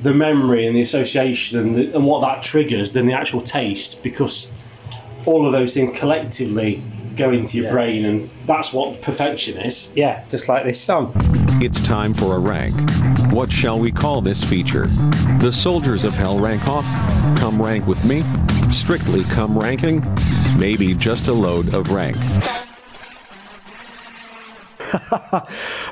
the 0.02 0.12
memory 0.12 0.66
and 0.66 0.76
the 0.76 0.82
association 0.82 1.58
and, 1.60 1.74
the, 1.76 1.94
and 1.96 2.04
what 2.04 2.20
that 2.20 2.42
triggers 2.42 2.92
than 2.92 3.06
the 3.06 3.14
actual 3.14 3.40
taste 3.40 4.02
because 4.02 4.50
all 5.26 5.46
of 5.46 5.52
those 5.52 5.72
things 5.74 5.98
collectively 5.98 6.82
go 7.16 7.30
into 7.30 7.56
your 7.56 7.66
Yeah. 7.66 7.72
brain 7.72 8.04
and 8.04 8.28
that's 8.46 8.74
what 8.74 9.00
perfection 9.00 9.56
is. 9.58 9.90
yeah, 9.94 10.24
just 10.30 10.48
like 10.48 10.64
this 10.64 10.80
song. 10.80 11.14
It's 11.64 11.80
time 11.80 12.12
for 12.12 12.34
a 12.34 12.40
rank. 12.40 12.74
What 13.32 13.48
shall 13.48 13.78
we 13.78 13.92
call 13.92 14.20
this 14.20 14.42
feature? 14.42 14.86
The 15.38 15.52
Soldiers 15.52 16.02
of 16.02 16.12
Hell 16.12 16.40
rank 16.40 16.66
off? 16.66 16.84
Come 17.38 17.62
rank 17.62 17.86
with 17.86 18.04
me? 18.04 18.22
Strictly 18.72 19.22
come 19.22 19.56
ranking? 19.56 20.02
Maybe 20.58 20.92
just 20.92 21.28
a 21.28 21.32
load 21.32 21.72
of 21.72 21.92
rank. 21.92 22.16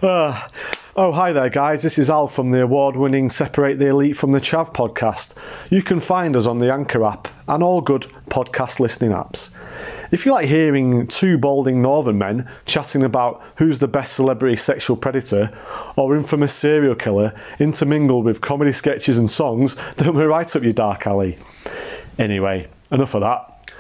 Uh, 0.03 0.49
oh, 0.97 1.13
hi 1.13 1.33
there, 1.33 1.51
guys. 1.51 1.83
This 1.83 1.99
is 1.99 2.09
Al 2.11 2.27
from 2.27 2.51
the 2.51 2.63
award 2.63 2.97
winning 2.97 3.29
Separate 3.29 3.79
the 3.79 3.89
Elite 3.89 4.17
from 4.17 4.33
the 4.33 4.41
Chav 4.41 4.73
podcast. 4.75 5.33
You 5.71 5.83
can 5.83 6.01
find 6.01 6.35
us 6.37 6.47
on 6.47 6.59
the 6.59 6.73
Anchor 6.73 7.05
app 7.05 7.29
and 7.47 7.63
all 7.63 7.83
good 7.83 8.11
podcast 8.31 8.81
listening 8.81 9.11
apps. 9.11 9.51
If 10.13 10.27
you 10.27 10.33
like 10.33 10.49
hearing 10.49 11.07
two 11.07 11.39
balding 11.39 11.83
northern 11.83 12.19
men 12.19 12.49
chatting 12.65 13.05
about 13.05 13.43
who's 13.57 13.79
the 13.79 13.87
best 13.87 14.15
celebrity 14.15 14.57
sexual 14.57 14.97
predator 14.97 15.57
or 15.95 16.17
infamous 16.17 16.53
serial 16.53 16.97
killer 16.97 17.33
intermingled 17.61 18.25
with 18.25 18.41
comedy 18.41 18.73
sketches 18.73 19.19
and 19.19 19.31
songs, 19.31 19.77
then 19.97 20.15
we're 20.15 20.27
right 20.29 20.57
up 20.57 20.65
your 20.65 20.73
dark 20.73 21.07
alley. 21.07 21.39
Anyway, 22.19 22.67
enough 22.91 23.15
of 23.15 23.21
that. 23.21 23.71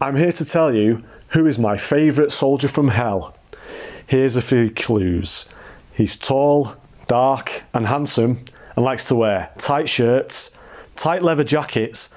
I'm 0.00 0.16
here 0.16 0.32
to 0.32 0.44
tell 0.44 0.74
you 0.74 1.04
who 1.28 1.46
is 1.46 1.58
my 1.58 1.76
favourite 1.76 2.32
soldier 2.32 2.68
from 2.68 2.88
hell. 2.88 3.36
Here's 4.06 4.36
a 4.36 4.42
few 4.42 4.70
clues. 4.70 5.46
He's 5.92 6.18
tall, 6.18 6.74
dark, 7.08 7.62
and 7.74 7.86
handsome, 7.86 8.44
and 8.74 8.84
likes 8.84 9.06
to 9.08 9.14
wear 9.14 9.50
tight 9.58 9.88
shirts, 9.88 10.50
tight 10.96 11.22
leather 11.22 11.44
jackets, 11.44 12.08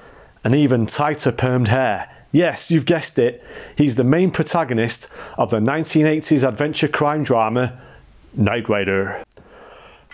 and 0.42 0.54
even 0.54 0.86
tighter 0.86 1.32
permed 1.32 1.68
hair. 1.68 2.08
Yes, 2.32 2.70
you've 2.70 2.84
guessed 2.84 3.18
it. 3.18 3.42
He's 3.76 3.94
the 3.94 4.04
main 4.04 4.30
protagonist 4.30 5.08
of 5.38 5.50
the 5.50 5.58
1980s 5.58 6.46
adventure 6.46 6.88
crime 6.88 7.22
drama 7.22 7.80
Knight 8.34 8.68
Rider. 8.68 9.24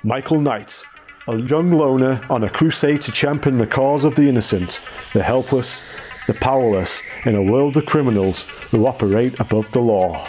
Michael 0.04 0.40
Knight, 0.40 0.80
a 1.26 1.36
young 1.36 1.72
loner 1.72 2.24
on 2.30 2.44
a 2.44 2.50
crusade 2.50 3.02
to 3.02 3.12
champion 3.12 3.58
the 3.58 3.66
cause 3.66 4.04
of 4.04 4.14
the 4.14 4.28
innocent, 4.28 4.80
the 5.12 5.22
helpless, 5.22 5.82
the 6.26 6.34
powerless 6.34 7.02
in 7.24 7.34
a 7.34 7.42
world 7.42 7.76
of 7.76 7.86
criminals 7.86 8.42
who 8.70 8.86
operate 8.86 9.40
above 9.40 9.70
the 9.72 9.80
law. 9.80 10.28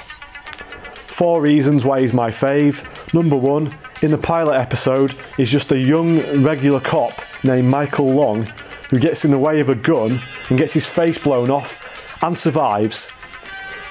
Four 1.08 1.42
reasons 1.42 1.86
why 1.86 2.01
he's 2.01 2.13
my 2.13 2.32
fave. 2.32 2.84
Number 3.13 3.38
one, 3.38 3.74
in 4.01 4.12
the 4.12 4.18
pilot 4.18 4.60
episode, 4.60 5.15
he's 5.38 5.51
just 5.51 5.72
a 5.72 5.80
young 5.80 6.44
regular 6.44 6.80
cop 6.80 7.22
named 7.44 7.70
Michael 7.70 8.12
Long 8.12 8.51
who 8.89 9.00
gets 9.00 9.25
in 9.25 9.32
the 9.32 9.38
way 9.38 9.60
of 9.60 9.70
a 9.70 9.75
gun 9.75 10.22
and 10.50 10.58
gets 10.58 10.74
his 10.74 10.86
face 10.86 11.18
blown 11.18 11.50
off 11.50 11.77
and 12.22 12.38
survives. 12.38 13.08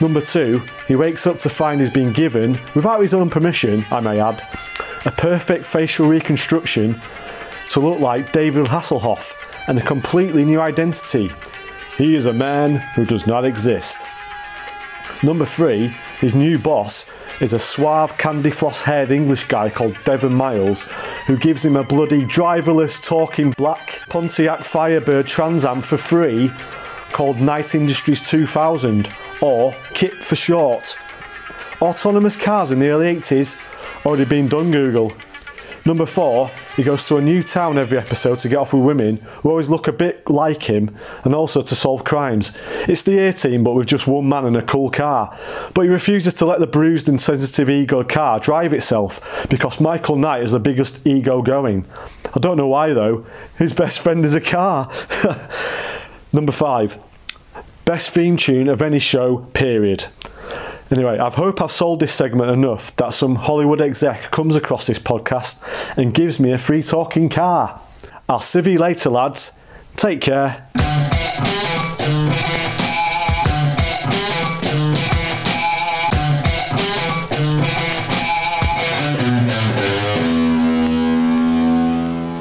Number 0.00 0.20
two, 0.20 0.62
he 0.88 0.96
wakes 0.96 1.26
up 1.26 1.38
to 1.38 1.48
find 1.48 1.80
he's 1.80 1.90
been 1.90 2.12
given, 2.12 2.58
without 2.74 3.00
his 3.00 3.14
own 3.14 3.30
permission, 3.30 3.86
I 3.90 4.00
may 4.00 4.20
add, 4.20 4.42
a 5.04 5.10
perfect 5.10 5.66
facial 5.66 6.08
reconstruction 6.08 7.00
to 7.70 7.80
look 7.80 8.00
like 8.00 8.32
David 8.32 8.66
Hasselhoff 8.66 9.32
and 9.68 9.78
a 9.78 9.82
completely 9.82 10.44
new 10.44 10.60
identity. 10.60 11.30
He 11.96 12.14
is 12.14 12.26
a 12.26 12.32
man 12.32 12.76
who 12.94 13.04
does 13.04 13.26
not 13.26 13.44
exist. 13.44 13.98
Number 15.22 15.46
three, 15.46 15.94
his 16.20 16.34
new 16.34 16.58
boss 16.58 17.06
is 17.40 17.52
a 17.52 17.58
suave, 17.58 18.16
candy 18.16 18.50
floss 18.50 18.80
haired 18.80 19.10
English 19.10 19.48
guy 19.48 19.68
called 19.68 19.96
Devon 20.04 20.34
Miles, 20.34 20.82
who 21.26 21.36
gives 21.36 21.64
him 21.64 21.76
a 21.76 21.82
bloody 21.82 22.24
driverless 22.24 23.02
talking 23.02 23.50
black 23.52 24.00
Pontiac 24.08 24.64
Firebird 24.64 25.26
Trans 25.26 25.64
Am 25.64 25.82
for 25.82 25.96
free 25.96 26.50
called 27.12 27.40
Knight 27.40 27.74
Industries 27.74 28.20
2000, 28.26 29.08
or 29.40 29.74
KITT 29.94 30.14
for 30.24 30.36
short. 30.36 30.96
Autonomous 31.80 32.36
cars 32.36 32.70
in 32.70 32.78
the 32.78 32.88
early 32.88 33.14
80s 33.16 33.56
already 34.04 34.24
been 34.24 34.48
done, 34.48 34.70
Google. 34.70 35.12
Number 35.86 36.06
four, 36.06 36.50
he 36.76 36.82
goes 36.82 37.06
to 37.08 37.18
a 37.18 37.20
new 37.20 37.42
town 37.42 37.76
every 37.76 37.98
episode 37.98 38.38
to 38.38 38.48
get 38.48 38.56
off 38.56 38.72
with 38.72 38.82
women 38.82 39.18
who 39.18 39.50
always 39.50 39.68
look 39.68 39.86
a 39.86 39.92
bit 39.92 40.30
like 40.30 40.62
him 40.62 40.96
and 41.24 41.34
also 41.34 41.60
to 41.60 41.74
solve 41.74 42.04
crimes. 42.04 42.56
It's 42.88 43.02
the 43.02 43.18
A 43.18 43.34
team, 43.34 43.64
but 43.64 43.74
with 43.74 43.86
just 43.86 44.06
one 44.06 44.26
man 44.26 44.46
and 44.46 44.56
a 44.56 44.62
cool 44.62 44.90
car. 44.90 45.38
But 45.74 45.82
he 45.82 45.88
refuses 45.88 46.32
to 46.34 46.46
let 46.46 46.60
the 46.60 46.66
bruised 46.66 47.10
and 47.10 47.20
sensitive 47.20 47.68
ego 47.68 48.02
car 48.02 48.40
drive 48.40 48.72
itself 48.72 49.20
because 49.50 49.78
Michael 49.78 50.16
Knight 50.16 50.42
is 50.42 50.52
the 50.52 50.58
biggest 50.58 51.06
ego 51.06 51.42
going. 51.42 51.84
I 52.34 52.38
don't 52.40 52.56
know 52.56 52.68
why 52.68 52.94
though. 52.94 53.26
His 53.58 53.74
best 53.74 53.98
friend 53.98 54.24
is 54.24 54.34
a 54.34 54.40
car. 54.40 54.90
Number 56.32 56.52
five, 56.52 56.96
best 57.84 58.08
theme 58.08 58.38
tune 58.38 58.68
of 58.68 58.80
any 58.80 59.00
show, 59.00 59.36
period. 59.36 60.04
Anyway, 60.90 61.18
I 61.18 61.30
hope 61.30 61.62
I've 61.62 61.72
sold 61.72 62.00
this 62.00 62.12
segment 62.12 62.50
enough 62.50 62.94
that 62.96 63.14
some 63.14 63.34
Hollywood 63.34 63.80
exec 63.80 64.30
comes 64.30 64.54
across 64.54 64.86
this 64.86 64.98
podcast 64.98 65.62
and 65.96 66.12
gives 66.12 66.38
me 66.38 66.52
a 66.52 66.58
free 66.58 66.82
talking 66.82 67.28
car. 67.28 67.80
I'll 68.28 68.40
see 68.40 68.60
you 68.60 68.78
later, 68.78 69.10
lads. 69.10 69.52
Take 69.96 70.20
care. 70.20 70.68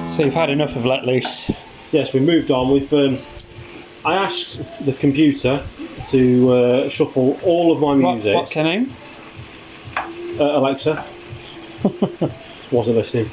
So 0.09 0.23
you've 0.23 0.33
had 0.35 0.51
enough 0.51 0.75
of 0.75 0.85
Let 0.85 1.05
Loose. 1.05 1.91
Yes, 1.91 2.13
we 2.13 2.19
moved 2.19 2.51
on. 2.51 2.71
We've 2.71 2.93
um, 2.93 3.17
I 4.05 4.15
asked 4.15 4.85
the 4.85 4.93
computer 4.93 5.59
to 6.11 6.51
uh, 6.51 6.89
shuffle 6.89 7.37
all 7.45 7.71
of 7.71 7.79
my 7.81 7.95
What, 8.03 8.13
music. 8.15 8.35
what's 8.35 8.53
her 8.53 8.63
name? 8.63 8.87
uh, 10.39 10.57
Alexa 10.59 10.93
wasn't 12.71 12.97
listening. 12.97 13.27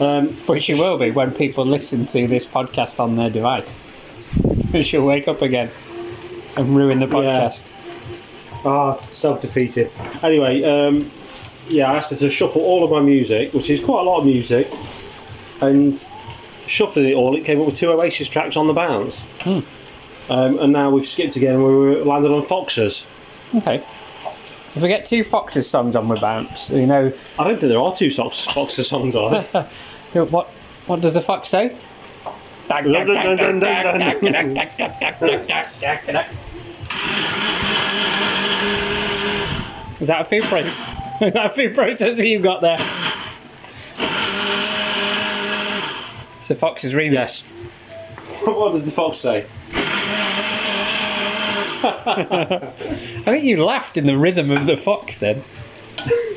Um, 0.00 0.34
But 0.46 0.62
she 0.62 0.74
will 0.74 0.98
be 0.98 1.10
when 1.10 1.30
people 1.30 1.64
listen 1.64 2.06
to 2.06 2.26
this 2.26 2.46
podcast 2.46 2.98
on 3.00 3.16
their 3.16 3.30
device. 3.30 3.90
She'll 4.82 5.04
wake 5.06 5.28
up 5.28 5.42
again 5.42 5.68
and 6.56 6.68
ruin 6.74 6.98
the 6.98 7.06
podcast. 7.06 7.70
Ah, 8.66 8.94
self 8.96 9.40
defeated. 9.42 9.90
Anyway, 10.22 10.62
um, 10.64 11.04
yeah, 11.68 11.90
I 11.92 11.96
asked 11.96 12.10
her 12.12 12.16
to 12.18 12.30
shuffle 12.30 12.62
all 12.62 12.82
of 12.84 12.90
my 12.90 13.00
music, 13.00 13.52
which 13.52 13.70
is 13.70 13.84
quite 13.84 14.00
a 14.00 14.04
lot 14.04 14.20
of 14.20 14.24
music, 14.26 14.66
and 15.60 15.98
shuffling 16.66 17.06
it 17.10 17.14
all, 17.14 17.36
it 17.36 17.44
came 17.44 17.60
up 17.60 17.66
with 17.66 17.76
two 17.76 17.90
Oasis 17.92 18.28
tracks 18.28 18.56
on 18.56 18.66
the 18.66 18.72
bounce. 18.72 19.20
Um, 20.30 20.58
and 20.58 20.72
now 20.72 20.90
we've 20.90 21.06
skipped 21.06 21.36
again 21.36 21.54
and 21.56 21.64
we 21.64 22.02
landed 22.02 22.30
on 22.30 22.42
Foxes. 22.42 23.08
Okay. 23.56 23.76
If 23.76 24.80
we 24.82 24.88
get 24.88 25.04
two 25.04 25.22
Foxes 25.22 25.68
songs 25.68 25.94
on 25.96 26.08
with 26.08 26.20
Bounce, 26.20 26.70
you 26.70 26.86
know, 26.86 27.12
I 27.38 27.44
don't 27.44 27.58
think 27.58 27.70
there 27.70 27.80
are 27.80 27.94
two 27.94 28.10
Fox, 28.10 28.46
Foxes 28.54 28.88
songs, 28.88 29.14
are 29.14 29.42
there? 29.42 30.24
what 30.26 30.46
what 30.86 31.00
does 31.00 31.14
the 31.14 31.20
fox 31.20 31.48
say? 31.48 31.66
Is 40.00 40.08
that 40.08 40.22
a 40.22 40.24
food 40.24 40.42
process? 40.42 41.22
Is 41.22 41.34
that 41.34 41.46
a 41.46 41.48
food 41.50 41.72
processor 41.72 42.28
you've 42.28 42.42
got 42.42 42.60
there? 42.60 42.74
It's 46.40 46.50
a 46.50 46.54
Fox's 46.56 46.92
remix. 46.94 47.12
yes. 47.12 48.46
what 48.46 48.72
does 48.72 48.84
the 48.84 48.90
Fox 48.90 49.18
say? 49.18 49.46
I 51.84 52.66
think 53.24 53.44
you 53.44 53.64
laughed 53.64 53.96
in 53.96 54.06
the 54.06 54.16
rhythm 54.16 54.50
of 54.50 54.66
the 54.66 54.76
fox 54.76 55.20
then. 55.20 55.36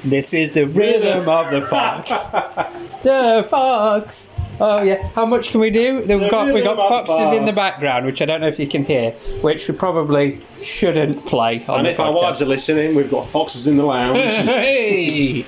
this 0.09 0.33
is 0.33 0.53
the 0.53 0.65
rhythm 0.65 1.27
of 1.29 1.49
the 1.51 1.61
fox. 1.61 2.09
the 3.03 3.45
fox. 3.49 4.31
Oh 4.59 4.81
yeah, 4.81 5.05
how 5.09 5.25
much 5.25 5.49
can 5.49 5.59
we 5.59 5.69
do? 5.69 5.97
We've 5.97 6.07
They're 6.07 6.29
got 6.29 6.53
we 6.53 6.63
got 6.63 6.77
foxes 6.77 7.37
in 7.37 7.45
the 7.45 7.53
background, 7.53 8.05
which 8.05 8.21
I 8.21 8.25
don't 8.25 8.39
know 8.39 8.47
if 8.47 8.57
you 8.57 8.67
can 8.67 8.85
hear, 8.85 9.11
which 9.41 9.67
we 9.67 9.75
probably 9.75 10.39
shouldn't 10.63 11.25
play 11.25 11.65
on 11.67 11.79
And 11.79 11.87
the 11.87 11.91
if 11.91 11.99
our 11.99 12.13
wives 12.13 12.41
are 12.41 12.45
listening, 12.45 12.95
we've 12.95 13.11
got 13.11 13.25
foxes 13.25 13.67
in 13.67 13.77
the 13.77 13.85
lounge. 13.85 14.33
hey! 14.35 15.43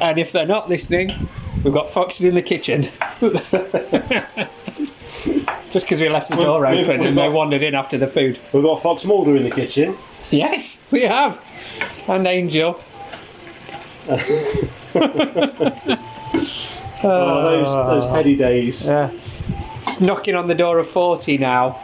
And 0.00 0.18
if 0.18 0.32
they're 0.32 0.46
not 0.46 0.70
listening, 0.70 1.10
we've 1.62 1.74
got 1.74 1.90
foxes 1.90 2.24
in 2.24 2.34
the 2.34 2.42
kitchen. 2.42 2.84
Just 5.72 5.86
because 5.86 6.00
we 6.00 6.08
left 6.08 6.28
the 6.30 6.36
door 6.36 6.60
We've- 6.60 6.82
open 6.82 6.98
we've 7.00 7.08
and 7.08 7.16
they 7.18 7.26
got- 7.28 7.32
wandered 7.32 7.62
in 7.62 7.74
after 7.74 7.96
the 7.98 8.06
food. 8.06 8.38
we've 8.52 8.62
got 8.62 8.82
Fox 8.82 9.04
Mulder 9.06 9.36
in 9.36 9.42
the 9.44 9.50
kitchen. 9.50 9.94
Yes, 10.30 10.86
we 10.92 11.02
have. 11.02 11.40
And 12.08 12.26
Angel. 12.26 12.78
Oh, 17.04 17.42
those, 17.42 17.74
those 17.74 18.10
heady 18.14 18.36
days. 18.36 18.86
Yeah. 18.86 19.10
It's 19.10 20.00
knocking 20.00 20.36
on 20.36 20.46
the 20.46 20.54
door 20.54 20.78
of 20.78 20.86
40 20.86 21.36
now, 21.38 21.76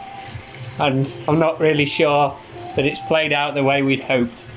and 0.79 1.05
I'm 1.27 1.39
not 1.39 1.59
really 1.59 1.85
sure 1.85 2.33
that 2.77 2.85
it's 2.85 3.01
played 3.07 3.33
out 3.33 3.53
the 3.53 3.63
way 3.63 3.81
we'd 3.81 3.99
hoped. 3.99 4.49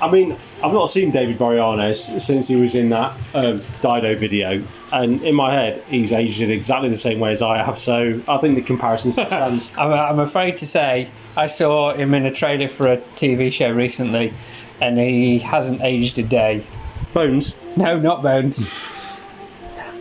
I 0.00 0.08
mean, 0.10 0.32
I've 0.62 0.72
not 0.72 0.88
seen 0.90 1.10
David 1.10 1.36
Boreanaz 1.36 2.20
since 2.20 2.46
he 2.46 2.54
was 2.54 2.76
in 2.76 2.90
that 2.90 3.10
um, 3.34 3.60
Dido 3.80 4.14
video, 4.14 4.60
and 4.92 5.22
in 5.22 5.34
my 5.34 5.52
head, 5.52 5.82
he's 5.88 6.12
aged 6.12 6.42
in 6.42 6.50
exactly 6.50 6.88
the 6.88 6.96
same 6.96 7.18
way 7.18 7.32
as 7.32 7.42
I 7.42 7.62
have. 7.62 7.78
So 7.78 8.20
I 8.28 8.38
think 8.38 8.56
the 8.56 8.62
comparison 8.62 9.12
still 9.12 9.26
stands. 9.26 9.76
I'm, 9.78 9.92
I'm 9.92 10.18
afraid 10.20 10.58
to 10.58 10.66
say, 10.66 11.08
I 11.36 11.46
saw 11.46 11.92
him 11.94 12.14
in 12.14 12.26
a 12.26 12.32
trailer 12.32 12.68
for 12.68 12.88
a 12.88 12.96
TV 12.96 13.52
show 13.52 13.70
recently, 13.70 14.32
and 14.80 14.98
he 14.98 15.38
hasn't 15.38 15.82
aged 15.82 16.18
a 16.18 16.22
day. 16.22 16.62
Bones, 17.14 17.76
No, 17.76 17.98
not 17.98 18.22
Bones. 18.22 18.80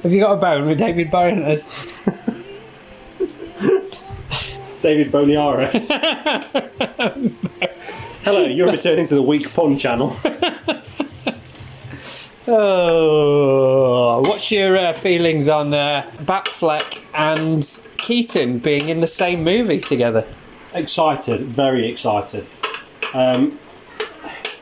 Have 0.03 0.11
you 0.11 0.21
got 0.21 0.33
a 0.33 0.37
bone 0.37 0.67
with 0.67 0.79
David 0.79 1.07
Boreanaz? 1.09 2.39
David 4.81 5.11
Boniara. 5.11 5.69
Hello, 8.23 8.45
you're 8.45 8.71
returning 8.71 9.05
to 9.07 9.15
the 9.15 9.21
Weak 9.21 9.51
Pun 9.53 9.77
channel. 9.77 10.13
Oh, 12.47 13.40
what's 14.41 14.51
your 14.51 14.75
uh, 14.75 14.91
feelings 14.91 15.47
on 15.47 15.71
uh, 15.71 16.01
Batfleck 16.23 17.13
and 17.13 17.63
Keaton 17.99 18.57
being 18.57 18.89
in 18.89 18.99
the 18.99 19.05
same 19.05 19.43
movie 19.43 19.79
together? 19.79 20.25
excited, 20.73 21.41
very 21.41 21.87
excited. 21.87 22.47
Um, 23.13 23.55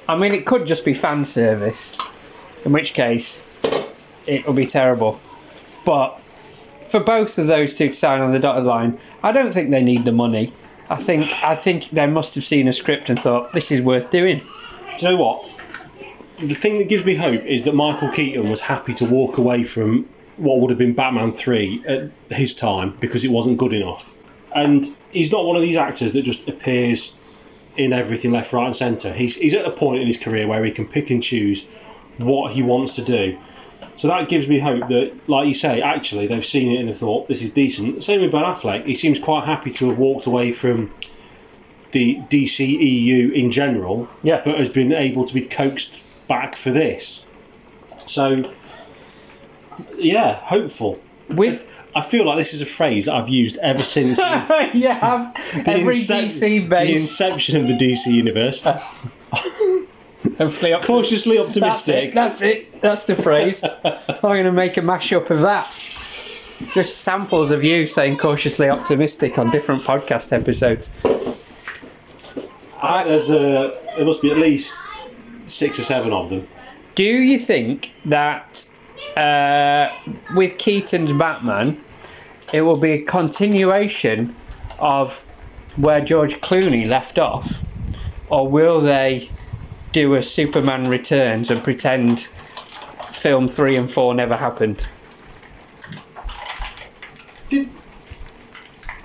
I 0.10 0.18
mean, 0.18 0.34
it 0.34 0.46
could 0.46 0.68
just 0.68 0.84
be 0.84 0.94
fan 0.94 1.24
service, 1.24 1.98
in 2.66 2.74
which 2.74 2.94
case 2.94 3.64
it'll 4.28 4.52
be 4.52 4.66
terrible. 4.66 5.18
But 5.86 6.10
for 6.90 7.00
both 7.00 7.38
of 7.38 7.48
those 7.48 7.74
two 7.74 7.88
to 7.88 7.94
sign 7.94 8.20
on 8.20 8.34
the 8.34 8.40
dotted 8.40 8.66
line, 8.66 9.00
I 9.24 9.32
don't 9.32 9.54
think 9.54 9.70
they 9.70 9.82
need 9.82 10.04
the 10.04 10.12
money. 10.12 10.48
I 10.90 10.98
think 10.98 11.32
I 11.42 11.56
think 11.56 11.92
they 11.92 12.06
must 12.06 12.36
have 12.36 12.44
seen 12.44 12.68
a 12.68 12.74
script 12.74 13.10
and 13.10 13.18
thought 13.18 13.54
this 13.54 13.72
is 13.72 13.82
worth 13.82 14.12
doing. 14.12 14.40
do 14.98 15.06
you 15.06 15.12
know 15.14 15.24
what? 15.24 15.59
The 16.40 16.56
thing 16.56 16.78
that 16.78 16.88
gives 16.88 17.06
me 17.06 17.16
hope 17.16 17.42
is 17.42 17.66
that 17.66 17.76
Michael 17.76 18.10
Keaton 18.10 18.50
was 18.50 18.62
happy 18.62 18.94
to 18.96 19.06
walk 19.06 19.38
away 19.38 19.64
from 19.64 20.04
what 20.38 20.60
would 20.60 20.70
have 20.70 20.80
been 20.80 20.94
Batman 20.94 21.34
3 21.34 21.84
at 21.86 22.12
his 22.30 22.56
time 22.56 22.94
because 23.02 23.26
it 23.26 23.32
wasn't 23.32 23.58
good 23.58 23.74
enough. 23.74 24.16
And 24.56 24.86
he's 25.12 25.34
not 25.34 25.46
one 25.46 25.58
of 25.58 25.62
these 25.62 25.76
actors 25.76 26.14
that 26.14 26.22
just 26.22 26.48
appears 26.48 27.18
in 27.76 27.92
everything 27.92 28.32
left, 28.32 28.54
right, 28.54 28.68
and 28.68 28.76
centre. 28.76 29.12
He's, 29.12 29.36
he's 29.36 29.54
at 29.54 29.66
a 29.66 29.72
point 29.72 30.02
in 30.02 30.08
his 30.08 30.18
career 30.18 30.48
where 30.48 30.64
he 30.64 30.72
can 30.72 30.86
pick 30.88 31.10
and 31.10 31.22
choose 31.22 31.68
what 32.18 32.54
he 32.54 32.64
wants 32.64 32.96
to 32.96 33.04
do. 33.04 33.38
So 33.98 34.08
that 34.08 34.30
gives 34.30 34.48
me 34.48 34.60
hope 34.60 34.88
that, 34.88 35.12
like 35.28 35.46
you 35.48 35.54
say, 35.54 35.82
actually 35.82 36.28
they've 36.28 36.46
seen 36.46 36.72
it 36.72 36.80
and 36.80 36.88
have 36.88 36.98
thought 36.98 37.28
this 37.28 37.42
is 37.42 37.52
decent. 37.52 38.02
Same 38.06 38.22
with 38.22 38.32
Ben 38.32 38.44
Affleck. 38.44 38.86
He 38.86 38.96
seems 38.96 39.20
quite 39.20 39.44
happy 39.44 39.72
to 39.72 39.90
have 39.90 40.00
walked 40.00 40.26
away 40.26 40.54
from 40.54 40.90
the 41.92 42.16
DCEU 42.30 43.34
in 43.34 43.52
general, 43.52 44.08
Yeah. 44.24 44.42
but 44.46 44.58
has 44.58 44.70
been 44.70 44.94
able 44.94 45.26
to 45.26 45.34
be 45.34 45.42
coaxed 45.42 46.02
back 46.30 46.56
for 46.56 46.72
this. 46.72 47.26
So, 48.08 48.50
yeah, 49.98 50.36
hopeful. 50.36 50.98
With 51.30 51.66
I 51.96 52.02
feel 52.02 52.26
like 52.26 52.38
this 52.38 52.54
is 52.54 52.62
a 52.62 52.66
phrase 52.66 53.08
that 53.08 53.16
I've 53.16 53.30
used 53.30 53.58
ever 53.58 53.80
since 53.80 54.18
you 54.74 54.88
have 54.88 55.36
every 55.66 55.96
incep- 55.96 56.24
DC 56.24 56.70
the 56.70 56.92
inception 56.94 57.58
of 57.58 57.68
the 57.68 57.74
DC 57.74 58.08
universe. 58.14 58.62
hopefully 60.38 60.74
Cautiously 60.84 61.38
That's 61.38 61.50
optimistic. 61.50 62.10
it. 62.10 62.14
That's 62.16 62.42
it. 62.42 62.82
That's 62.82 63.06
the 63.06 63.16
phrase. 63.16 63.64
I'm 63.84 64.18
going 64.22 64.46
to 64.46 64.52
make 64.52 64.78
a 64.78 64.82
mashup 64.82 65.30
of 65.30 65.40
that. 65.42 65.66
Just 66.74 66.98
samples 67.00 67.52
of 67.52 67.64
you 67.64 67.86
saying 67.88 68.18
cautiously 68.18 68.70
optimistic 68.70 69.38
on 69.40 69.50
different 69.50 69.82
podcast 69.82 70.32
episodes. 70.38 70.90
I- 72.82 73.04
There's 73.06 73.30
a, 73.30 73.74
there 73.98 74.06
must 74.06 74.22
be 74.22 74.32
at 74.32 74.38
least 74.38 74.88
six 75.50 75.80
or 75.80 75.84
seven 75.84 76.14
of 76.14 76.30
them. 76.30 76.48
Do 76.96 77.06
you 77.06 77.40
think 77.40 77.94
that 78.06 78.70
uh, 79.16 79.90
with 80.36 80.58
Keaton's 80.58 81.14
Batman, 81.14 81.78
it 82.54 82.62
will 82.62 82.80
be 82.80 82.92
a 82.92 83.06
continuation 83.06 84.34
of 84.80 85.26
where 85.78 86.02
George 86.02 86.36
Clooney 86.36 86.88
left 86.88 87.20
off? 87.20 87.66
Or 88.32 88.48
will 88.48 88.82
they 88.82 89.30
do 89.92 90.16
a 90.16 90.24
Superman 90.24 90.90
Returns 90.90 91.50
and 91.52 91.62
pretend 91.64 92.20
film 92.20 93.48
three 93.48 93.76
and 93.76 93.90
four 93.90 94.14
never 94.14 94.36
happened? 94.36 94.86
Did 97.50 97.70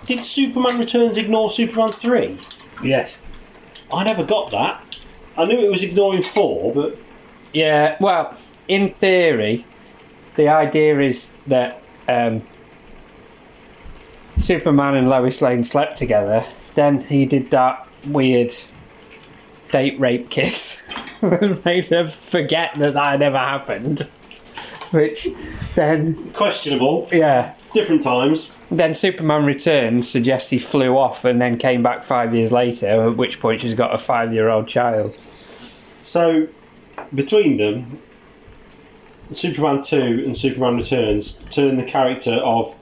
did 0.06 0.18
Superman 0.18 0.78
Returns 0.78 1.16
ignore 1.16 1.50
Superman 1.50 1.90
three? 1.90 2.38
Yes. 2.82 3.20
I 3.92 4.04
never 4.04 4.24
got 4.24 4.50
that. 4.50 4.83
I 5.36 5.44
knew 5.44 5.58
it 5.58 5.70
was 5.70 5.82
ignoring 5.82 6.22
four, 6.22 6.72
but 6.74 6.96
Yeah, 7.52 7.96
well, 8.00 8.36
in 8.68 8.88
theory, 8.88 9.64
the 10.36 10.48
idea 10.48 10.98
is 11.00 11.30
that 11.44 11.80
um, 12.08 12.40
Superman 14.40 14.96
and 14.96 15.08
Lois 15.08 15.40
Lane 15.42 15.64
slept 15.64 15.98
together. 15.98 16.44
Then 16.74 17.00
he 17.00 17.24
did 17.26 17.50
that 17.50 17.86
weird 18.08 18.52
date 19.70 19.98
rape 19.98 20.30
kiss, 20.30 20.82
and 21.22 21.64
made 21.64 21.86
her 21.86 22.06
forget 22.08 22.74
that 22.74 22.94
that 22.94 23.06
had 23.06 23.22
ever 23.22 23.38
happened. 23.38 24.00
Which 24.92 25.26
then, 25.74 26.14
questionable. 26.32 27.08
yeah, 27.10 27.54
Different 27.74 28.02
times. 28.04 28.54
then 28.70 28.94
Superman 28.94 29.44
Returns 29.44 30.08
suggests 30.08 30.48
he 30.50 30.58
flew 30.60 30.96
off 30.96 31.24
and 31.24 31.40
then 31.40 31.58
came 31.58 31.82
back 31.82 32.02
five 32.04 32.32
years 32.34 32.52
later. 32.52 32.86
At 32.86 33.16
which 33.16 33.40
point 33.40 33.60
she's 33.62 33.74
got 33.74 33.92
a 33.94 33.98
five-year-old 33.98 34.68
child. 34.68 35.12
So 35.12 36.46
between 37.14 37.56
them, 37.56 37.84
Superman 39.32 39.82
two 39.82 40.22
and 40.24 40.36
Superman 40.36 40.76
Returns 40.76 41.38
turn 41.50 41.76
the 41.76 41.84
character 41.84 42.34
of 42.34 42.72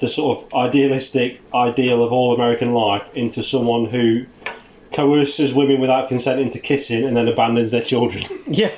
the 0.00 0.08
sort 0.08 0.38
of 0.38 0.54
idealistic 0.54 1.40
ideal 1.54 2.02
of 2.04 2.12
all 2.12 2.34
American 2.34 2.74
life 2.74 3.16
into 3.16 3.42
someone 3.42 3.86
who 3.86 4.24
coerces 4.92 5.54
women 5.54 5.80
without 5.80 6.08
consent 6.08 6.40
into 6.40 6.58
kissing 6.58 7.04
and 7.04 7.16
then 7.16 7.28
abandons 7.28 7.70
their 7.70 7.82
children. 7.82 8.24
Yeah, 8.48 8.70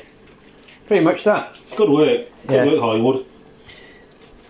pretty 0.86 1.04
much 1.04 1.24
that. 1.24 1.58
Good 1.76 1.90
work. 1.90 2.26
Good 2.46 2.54
Yeah. 2.54 2.66
work, 2.66 2.80
Hollywood. 2.80 3.24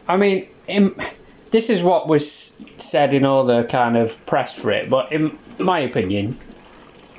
I 0.09 0.17
mean, 0.17 0.47
in, 0.67 0.95
this 1.51 1.71
is 1.71 1.83
what 1.83 2.09
was 2.09 2.31
said 2.83 3.13
in 3.13 3.25
all 3.25 3.45
the 3.45 3.65
kind 3.65 3.97
of 3.97 4.25
press 4.27 4.61
for 4.61 4.71
it, 4.71 4.89
but 4.89 5.13
in 5.13 5.37
my 5.61 5.81
opinion, 5.81 6.37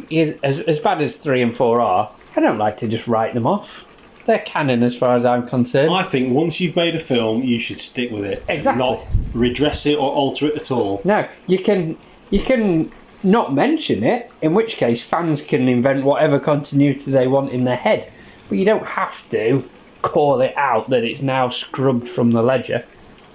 is 0.10 0.39
as, 0.41 0.60
as 0.62 0.80
bad 0.80 1.02
as 1.02 1.23
three 1.23 1.41
and 1.41 1.54
four 1.54 1.82
are, 1.82 2.10
I 2.36 2.39
don't 2.39 2.58
like 2.58 2.78
to 2.78 2.88
just 2.88 3.08
write 3.08 3.34
them 3.34 3.45
off. 3.45 3.86
They're 4.25 4.39
canon 4.39 4.84
as 4.84 4.97
far 4.97 5.15
as 5.15 5.25
I'm 5.25 5.47
concerned. 5.47 5.93
I 5.93 6.04
think 6.04 6.34
once 6.34 6.62
you've 6.62 6.75
made 6.75 6.95
a 6.95 6.99
film, 6.99 7.41
you 7.41 7.60
should 7.60 7.78
stick 7.78 8.12
with 8.12 8.25
it. 8.25 8.43
Exactly. 8.47 8.80
Not 8.80 9.06
redress 9.34 9.86
it 9.86 9.97
or 9.97 10.12
alter 10.12 10.47
it 10.47 10.56
at 10.56 10.71
all. 10.71 11.02
no, 11.04 11.28
you 11.47 11.58
can 11.58 11.97
you 12.30 12.39
can 12.39 12.91
not 13.23 13.54
mention 13.54 14.04
it, 14.04 14.32
in 14.41 14.54
which 14.54 14.78
case 14.78 15.08
fans 15.08 15.45
can 15.45 15.67
invent 15.67 16.04
whatever 16.06 16.39
continuity 16.39 17.12
they 17.12 17.28
want 17.28 17.52
in 17.52 17.65
their 17.65 17.75
head, 17.75 18.08
but 18.47 18.58
you 18.58 18.65
don't 18.65 18.86
have 18.86 19.28
to 19.30 19.63
call 20.01 20.41
it 20.41 20.55
out 20.57 20.88
that 20.89 21.03
it's 21.03 21.21
now 21.21 21.49
scrubbed 21.49 22.07
from 22.07 22.31
the 22.31 22.41
ledger. 22.41 22.83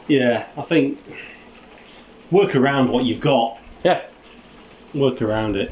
Yeah, 0.09 0.47
I 0.57 0.63
think 0.63 0.99
work 2.31 2.55
around 2.55 2.91
what 2.91 3.05
you've 3.05 3.21
got. 3.21 3.59
Yeah. 3.85 4.03
Work 4.95 5.23
around 5.23 5.57
it. 5.57 5.71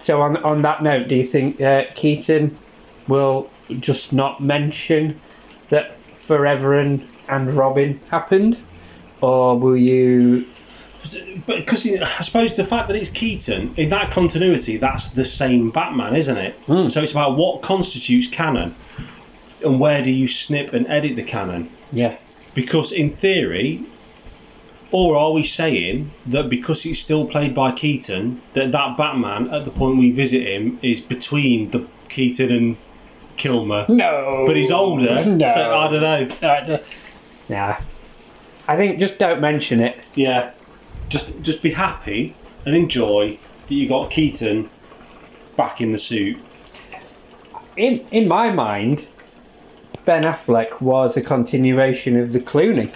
So 0.00 0.20
on 0.20 0.36
on 0.38 0.62
that 0.62 0.82
note, 0.82 1.08
do 1.08 1.16
you 1.16 1.24
think 1.24 1.60
uh, 1.60 1.84
Keaton 1.94 2.56
will 3.08 3.50
just 3.80 4.12
not 4.12 4.40
mention 4.40 5.18
that 5.70 5.92
Forever 5.94 6.78
and, 6.78 7.06
and 7.28 7.50
Robin 7.52 7.98
happened, 8.10 8.62
or 9.20 9.58
will 9.58 9.76
you? 9.76 10.46
But 11.46 11.58
because 11.58 11.86
I 11.86 12.22
suppose 12.22 12.54
the 12.54 12.64
fact 12.64 12.88
that 12.88 12.96
it's 12.96 13.10
Keaton 13.10 13.74
in 13.76 13.88
that 13.90 14.10
continuity, 14.10 14.76
that's 14.76 15.10
the 15.10 15.24
same 15.24 15.70
Batman, 15.70 16.14
isn't 16.16 16.36
it? 16.36 16.54
So 16.90 17.02
it's 17.02 17.12
about 17.12 17.36
what 17.36 17.62
constitutes 17.62 18.28
canon, 18.28 18.74
and 19.64 19.80
where 19.80 20.02
do 20.02 20.10
you 20.10 20.28
snip 20.28 20.72
and 20.72 20.86
edit 20.88 21.16
the 21.16 21.22
canon. 21.22 21.68
Yeah, 21.92 22.16
Because 22.54 22.92
in 22.92 23.10
theory, 23.10 23.80
or 24.90 25.16
are 25.16 25.32
we 25.32 25.42
saying 25.44 26.10
that 26.26 26.48
because 26.48 26.86
it's 26.86 26.98
still 27.00 27.26
played 27.26 27.54
by 27.54 27.72
Keaton, 27.72 28.40
that 28.54 28.72
that 28.72 28.96
Batman 28.96 29.48
at 29.50 29.64
the 29.64 29.70
point 29.70 29.98
we 29.98 30.10
visit 30.10 30.42
him 30.46 30.78
is 30.82 31.00
between 31.00 31.70
the 31.70 31.86
Keaton 32.08 32.50
and 32.52 32.76
Kilmer? 33.36 33.86
No. 33.88 34.44
But 34.46 34.56
he's 34.56 34.70
older, 34.70 35.24
No. 35.26 35.46
so 35.48 35.76
I 35.76 35.88
don't 35.90 36.02
know. 36.02 36.48
Uh, 36.48 36.78
nah. 37.48 37.74
I 38.66 38.76
think 38.76 38.98
just 38.98 39.18
don't 39.18 39.40
mention 39.40 39.80
it. 39.80 39.98
Yeah, 40.14 40.52
just 41.08 41.42
just 41.42 41.62
be 41.62 41.70
happy 41.70 42.34
and 42.64 42.74
enjoy 42.74 43.38
that 43.68 43.74
you 43.74 43.88
got 43.88 44.10
Keaton 44.10 44.68
back 45.56 45.80
in 45.80 45.92
the 45.92 45.98
suit. 45.98 46.36
In 47.76 48.00
in 48.10 48.26
my 48.28 48.50
mind, 48.50 49.08
Ben 50.04 50.24
Affleck 50.24 50.80
was 50.80 51.16
a 51.16 51.22
continuation 51.22 52.18
of 52.18 52.32
the 52.32 52.40
Clooney. 52.40 52.90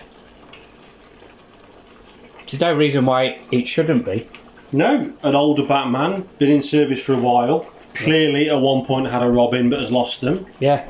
There's 2.46 2.60
no 2.60 2.74
reason 2.74 3.06
why 3.06 3.40
it 3.50 3.66
shouldn't 3.66 4.04
be. 4.04 4.26
No, 4.72 5.12
an 5.22 5.34
older 5.34 5.66
Batman, 5.66 6.24
been 6.38 6.50
in 6.50 6.62
service 6.62 7.04
for 7.04 7.14
a 7.14 7.20
while. 7.20 7.60
Clearly, 7.94 8.50
at 8.50 8.60
one 8.60 8.84
point 8.84 9.08
had 9.08 9.22
a 9.22 9.28
Robin, 9.28 9.70
but 9.70 9.80
has 9.80 9.90
lost 9.90 10.20
them. 10.20 10.46
Yeah. 10.60 10.86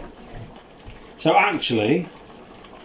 So 1.19 1.37
actually, 1.37 2.03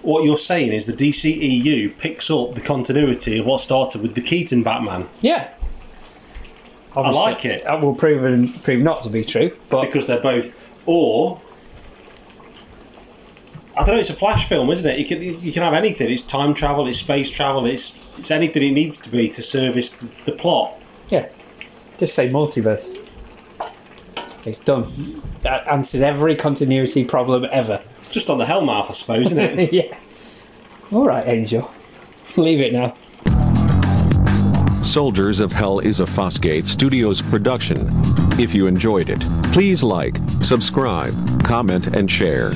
what 0.02 0.24
you're 0.24 0.38
saying 0.38 0.72
is 0.72 0.86
the 0.86 0.94
DCEU 0.94 2.00
picks 2.00 2.30
up 2.30 2.54
the 2.54 2.62
continuity 2.62 3.40
of 3.40 3.46
what 3.46 3.60
started 3.62 4.02
with 4.02 4.16
the 4.16 4.22
Keaton 4.22 4.64
Batman 4.64 5.06
Yeah. 5.22 5.50
I 6.96 7.10
like 7.10 7.46
it. 7.46 7.64
That 7.64 7.82
will 7.82 7.96
prove 7.96 8.22
prove 8.64 8.82
not 8.84 9.02
to 9.04 9.10
be 9.10 9.24
true, 9.24 9.52
but 9.72 9.82
because 9.86 10.06
they're 10.06 10.22
both, 10.22 10.88
or 10.88 11.42
I 13.76 13.84
don't 13.84 13.96
know. 13.96 14.02
It's 14.02 14.12
a 14.12 14.14
flash 14.14 14.48
film, 14.48 14.70
isn't 14.70 14.90
it? 14.90 15.00
You 15.00 15.06
can 15.06 15.22
you 15.22 15.52
can 15.52 15.64
have 15.64 15.74
anything. 15.74 16.12
It's 16.12 16.22
time 16.22 16.54
travel. 16.54 16.88
It's 16.88 17.00
space 17.00 17.32
travel. 17.32 17.66
It's 17.66 18.18
it's 18.20 18.30
anything 18.30 18.62
it 18.64 18.74
needs 18.74 19.00
to 19.02 19.12
be 19.12 19.30
to 19.30 19.42
service 19.42 19.98
the, 19.98 20.32
the 20.32 20.38
plot. 20.38 20.74
yeah, 21.10 21.28
just 21.98 22.14
say 22.14 22.30
multiverse. 22.30 23.00
It's 24.46 24.60
done. 24.60 24.86
That 25.42 25.68
answers 25.68 26.02
every 26.02 26.36
continuity 26.36 27.04
problem 27.04 27.46
ever. 27.52 27.82
Just 28.12 28.30
on 28.30 28.38
the 28.38 28.46
Hellmouth, 28.46 28.90
I 28.90 28.94
suppose, 28.94 29.32
isn't 29.32 29.60
it? 29.60 29.74
yeah. 29.74 29.98
All 30.92 31.08
right, 31.08 31.26
Angel. 31.28 31.70
Leave 32.38 32.60
it 32.60 32.74
now. 32.74 32.94
Soldiers 34.84 35.40
of 35.40 35.52
Hell 35.52 35.80
is 35.80 36.02
a 36.02 36.06
Fosgate 36.06 36.68
Studios 36.68 37.22
production. 37.22 37.90
If 38.40 38.54
you 38.54 38.68
enjoyed 38.68 39.10
it, 39.10 39.22
please 39.54 39.82
like, 39.82 40.18
subscribe, 40.42 41.14
comment, 41.44 41.88
and 41.88 42.12
share. 42.12 42.52